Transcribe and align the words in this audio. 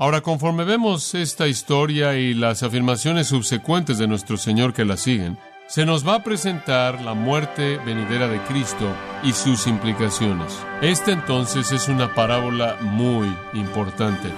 Ahora, 0.00 0.20
conforme 0.20 0.62
vemos 0.62 1.12
esta 1.16 1.48
historia 1.48 2.14
y 2.14 2.32
las 2.32 2.62
afirmaciones 2.62 3.26
subsecuentes 3.26 3.98
de 3.98 4.06
nuestro 4.06 4.36
Señor 4.36 4.72
que 4.72 4.84
la 4.84 4.96
siguen, 4.96 5.36
se 5.66 5.84
nos 5.84 6.06
va 6.06 6.14
a 6.14 6.22
presentar 6.22 7.02
la 7.02 7.14
muerte 7.14 7.78
venidera 7.78 8.28
de 8.28 8.40
Cristo 8.42 8.94
y 9.24 9.32
sus 9.32 9.66
implicaciones. 9.66 10.56
Esta 10.82 11.10
entonces 11.10 11.72
es 11.72 11.88
una 11.88 12.14
parábola 12.14 12.76
muy 12.80 13.26
importante. 13.54 14.28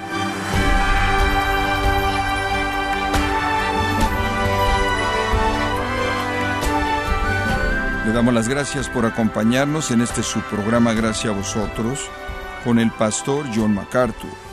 Le 8.07 8.13
damos 8.13 8.33
las 8.33 8.49
gracias 8.49 8.89
por 8.89 9.05
acompañarnos 9.05 9.91
en 9.91 10.01
este 10.01 10.23
subprograma 10.23 10.95
Gracias 10.95 11.35
a 11.35 11.37
vosotros 11.37 12.09
con 12.65 12.79
el 12.79 12.91
pastor 12.93 13.45
John 13.55 13.75
MacArthur. 13.75 14.50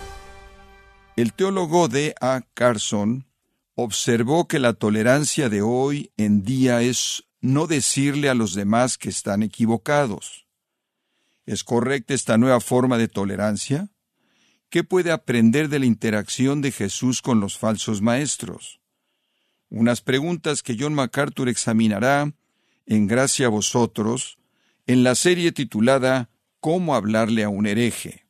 El 1.17 1.33
teólogo 1.33 1.87
D. 1.87 2.13
A. 2.21 2.43
Carson 2.53 3.25
observó 3.73 4.47
que 4.47 4.59
la 4.59 4.73
tolerancia 4.73 5.49
de 5.49 5.63
hoy 5.63 6.11
en 6.15 6.43
día 6.43 6.83
es 6.83 7.23
no 7.41 7.65
decirle 7.65 8.29
a 8.29 8.35
los 8.35 8.53
demás 8.53 8.99
que 8.99 9.09
están 9.09 9.41
equivocados. 9.41 10.45
¿Es 11.47 11.63
correcta 11.63 12.13
esta 12.13 12.37
nueva 12.37 12.59
forma 12.59 12.99
de 12.99 13.07
tolerancia? 13.07 13.89
¿Qué 14.69 14.83
puede 14.83 15.11
aprender 15.11 15.69
de 15.69 15.79
la 15.79 15.87
interacción 15.87 16.61
de 16.61 16.71
Jesús 16.71 17.23
con 17.23 17.39
los 17.39 17.57
falsos 17.57 17.99
maestros? 17.99 18.79
Unas 19.71 20.01
preguntas 20.01 20.61
que 20.61 20.77
John 20.79 20.93
MacArthur 20.93 21.49
examinará 21.49 22.31
en 22.85 23.07
Gracia 23.07 23.47
a 23.47 23.49
vosotros 23.49 24.37
en 24.85 25.03
la 25.03 25.15
serie 25.15 25.51
titulada 25.51 26.29
Cómo 26.59 26.93
hablarle 26.93 27.43
a 27.43 27.49
un 27.49 27.65
hereje 27.65 28.26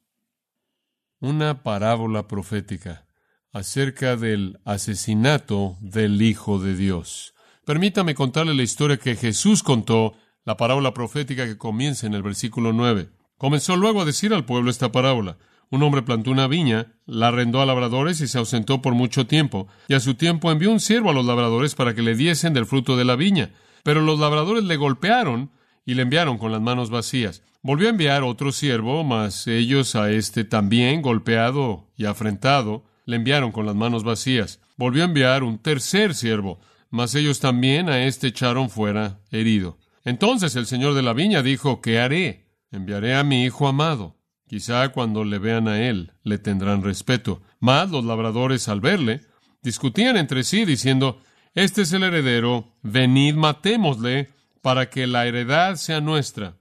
una 1.20 1.64
parábola 1.64 2.28
profética 2.28 3.06
acerca 3.52 4.16
del 4.16 4.60
asesinato 4.66 5.78
del 5.82 6.22
Hijo 6.22 6.60
de 6.60 6.76
Dios. 6.76 7.34
Permítame 7.66 8.14
contarle 8.14 8.54
la 8.54 8.64
historia 8.64 8.98
que 8.98 9.16
Jesús 9.16 9.64
contó, 9.64 10.14
la 10.46 10.58
parábola 10.58 10.94
profética 10.94 11.46
que 11.46 11.58
comienza 11.58 12.06
en 12.06 12.14
el 12.14 12.22
versículo 12.22 12.72
9. 12.72 13.10
Comenzó 13.38 13.76
luego 13.76 14.02
a 14.02 14.06
decir 14.06 14.34
al 14.34 14.46
pueblo 14.46 14.70
esta 14.70 14.92
parábola. 14.92 15.38
Un 15.70 15.84
hombre 15.84 16.04
plantó 16.04 16.32
una 16.32 16.48
viña, 16.48 16.94
la 17.06 17.28
arrendó 17.30 17.62
a 17.62 17.66
labradores 17.66 18.22
y 18.22 18.28
se 18.28 18.38
ausentó 18.38 18.82
por 18.82 18.94
mucho 18.94 19.28
tiempo, 19.28 19.68
y 19.90 19.96
a 19.96 20.00
su 20.00 20.16
tiempo 20.16 20.52
envió 20.52 20.72
un 20.72 20.80
siervo 20.80 21.10
a 21.10 21.14
los 21.14 21.26
labradores 21.26 21.76
para 21.76 21.94
que 21.94 22.04
le 22.04 22.16
diesen 22.16 22.54
del 22.54 22.68
fruto 22.68 22.96
de 22.96 23.06
la 23.06 23.16
viña. 23.16 23.52
Pero 23.84 24.02
los 24.02 24.20
labradores 24.20 24.64
le 24.64 24.78
golpearon 24.78 25.52
y 25.86 25.96
le 25.96 26.04
enviaron 26.04 26.38
con 26.38 26.52
las 26.52 26.62
manos 26.62 26.90
vacías. 26.90 27.44
Volvió 27.62 27.88
a 27.88 27.92
enviar 27.92 28.24
otro 28.24 28.52
siervo, 28.52 29.04
mas 29.04 29.48
ellos 29.48 29.96
a 29.96 30.12
este 30.12 30.44
también, 30.44 31.02
golpeado 31.02 31.92
y 31.96 32.06
afrentado, 32.06 32.86
le 33.06 33.16
enviaron 33.16 33.52
con 33.52 33.66
las 33.66 33.76
manos 33.76 34.04
vacías. 34.04 34.62
Volvió 34.76 35.04
a 35.04 35.08
enviar 35.08 35.44
un 35.44 35.58
tercer 35.58 36.14
siervo, 36.14 36.60
mas 36.90 37.16
ellos 37.16 37.40
también 37.40 37.90
a 37.90 38.06
este 38.06 38.28
echaron 38.28 38.70
fuera 38.70 39.20
herido. 39.32 39.78
Entonces 40.04 40.56
el 40.56 40.68
señor 40.68 40.94
de 40.94 41.02
la 41.02 41.14
viña 41.14 41.42
dijo, 41.42 41.82
¿qué 41.82 42.00
haré? 42.00 42.48
Enviaré 42.72 43.16
a 43.16 43.24
mi 43.24 43.44
hijo 43.44 43.68
amado. 43.68 44.18
Quizá 44.48 44.90
cuando 44.90 45.26
le 45.26 45.40
vean 45.40 45.68
a 45.68 45.82
él 45.82 46.14
le 46.24 46.38
tendrán 46.38 46.84
respeto. 46.84 47.42
Mas 47.60 47.92
los 47.92 48.06
labradores 48.06 48.70
al 48.70 48.80
verle 48.80 49.22
discutían 49.62 50.16
entre 50.16 50.44
sí 50.44 50.64
diciendo, 50.64 51.22
Este 51.54 51.82
es 51.82 51.92
el 51.92 52.04
heredero, 52.04 52.78
venid 52.82 53.36
matémosle 53.36 54.30
para 54.62 54.90
que 54.90 55.08
la 55.08 55.26
heredad 55.28 55.76
sea 55.76 56.00
nuestra. 56.00 56.56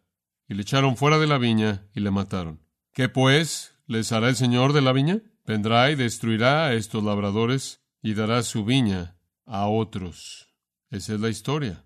Y 0.48 0.54
le 0.54 0.62
echaron 0.62 0.96
fuera 0.96 1.18
de 1.18 1.26
la 1.26 1.38
viña 1.38 1.86
y 1.94 2.00
le 2.00 2.10
mataron. 2.10 2.60
¿Qué 2.92 3.08
pues 3.08 3.74
les 3.86 4.12
hará 4.12 4.28
el 4.28 4.36
Señor 4.36 4.72
de 4.72 4.82
la 4.82 4.92
viña? 4.92 5.22
Vendrá 5.44 5.90
y 5.90 5.94
destruirá 5.94 6.66
a 6.66 6.74
estos 6.74 7.04
labradores 7.04 7.82
y 8.02 8.14
dará 8.14 8.42
su 8.42 8.64
viña 8.64 9.16
a 9.44 9.68
otros. 9.68 10.54
Esa 10.90 11.14
es 11.14 11.20
la 11.20 11.28
historia. 11.28 11.84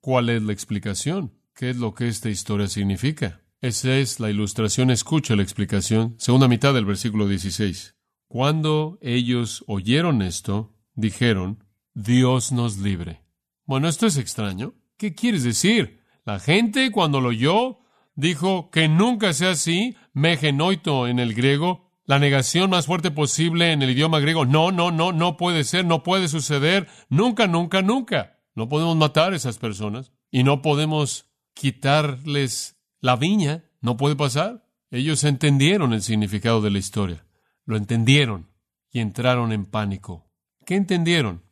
¿Cuál 0.00 0.30
es 0.30 0.42
la 0.42 0.52
explicación? 0.52 1.32
¿Qué 1.54 1.70
es 1.70 1.76
lo 1.76 1.94
que 1.94 2.08
esta 2.08 2.28
historia 2.28 2.68
significa? 2.68 3.42
Esa 3.60 3.96
es 3.96 4.18
la 4.18 4.30
ilustración. 4.30 4.90
Escucha 4.90 5.36
la 5.36 5.42
explicación. 5.42 6.16
Segunda 6.18 6.48
mitad 6.48 6.74
del 6.74 6.84
versículo 6.84 7.28
16. 7.28 7.94
Cuando 8.26 8.98
ellos 9.02 9.62
oyeron 9.66 10.22
esto, 10.22 10.74
dijeron, 10.94 11.64
Dios 11.94 12.50
nos 12.50 12.78
libre. 12.78 13.22
Bueno, 13.64 13.88
esto 13.88 14.06
es 14.06 14.16
extraño. 14.16 14.74
¿Qué 14.96 15.14
quieres 15.14 15.44
decir? 15.44 16.00
La 16.24 16.40
gente 16.40 16.90
cuando 16.90 17.20
lo 17.20 17.28
oyó 17.28 17.78
dijo 18.14 18.70
que 18.70 18.88
nunca 18.88 19.32
sea 19.32 19.50
así, 19.50 19.96
megenoito 20.12 21.06
en 21.06 21.18
el 21.18 21.34
griego, 21.34 21.90
la 22.04 22.18
negación 22.18 22.70
más 22.70 22.86
fuerte 22.86 23.10
posible 23.10 23.72
en 23.72 23.82
el 23.82 23.90
idioma 23.90 24.20
griego. 24.20 24.44
No, 24.44 24.72
no, 24.72 24.90
no, 24.90 25.12
no 25.12 25.36
puede 25.36 25.64
ser, 25.64 25.84
no 25.84 26.02
puede 26.02 26.28
suceder, 26.28 26.88
nunca, 27.08 27.46
nunca, 27.46 27.82
nunca. 27.82 28.38
No 28.54 28.68
podemos 28.68 28.96
matar 28.96 29.32
a 29.32 29.36
esas 29.36 29.58
personas 29.58 30.12
y 30.30 30.42
no 30.42 30.62
podemos 30.62 31.30
quitarles 31.54 32.76
la 33.00 33.16
viña, 33.16 33.64
no 33.80 33.96
puede 33.96 34.16
pasar. 34.16 34.68
Ellos 34.90 35.24
entendieron 35.24 35.92
el 35.92 36.02
significado 36.02 36.60
de 36.60 36.70
la 36.70 36.78
historia, 36.78 37.24
lo 37.64 37.76
entendieron 37.76 38.50
y 38.90 39.00
entraron 39.00 39.52
en 39.52 39.64
pánico. 39.64 40.30
¿Qué 40.66 40.74
entendieron? 40.74 41.42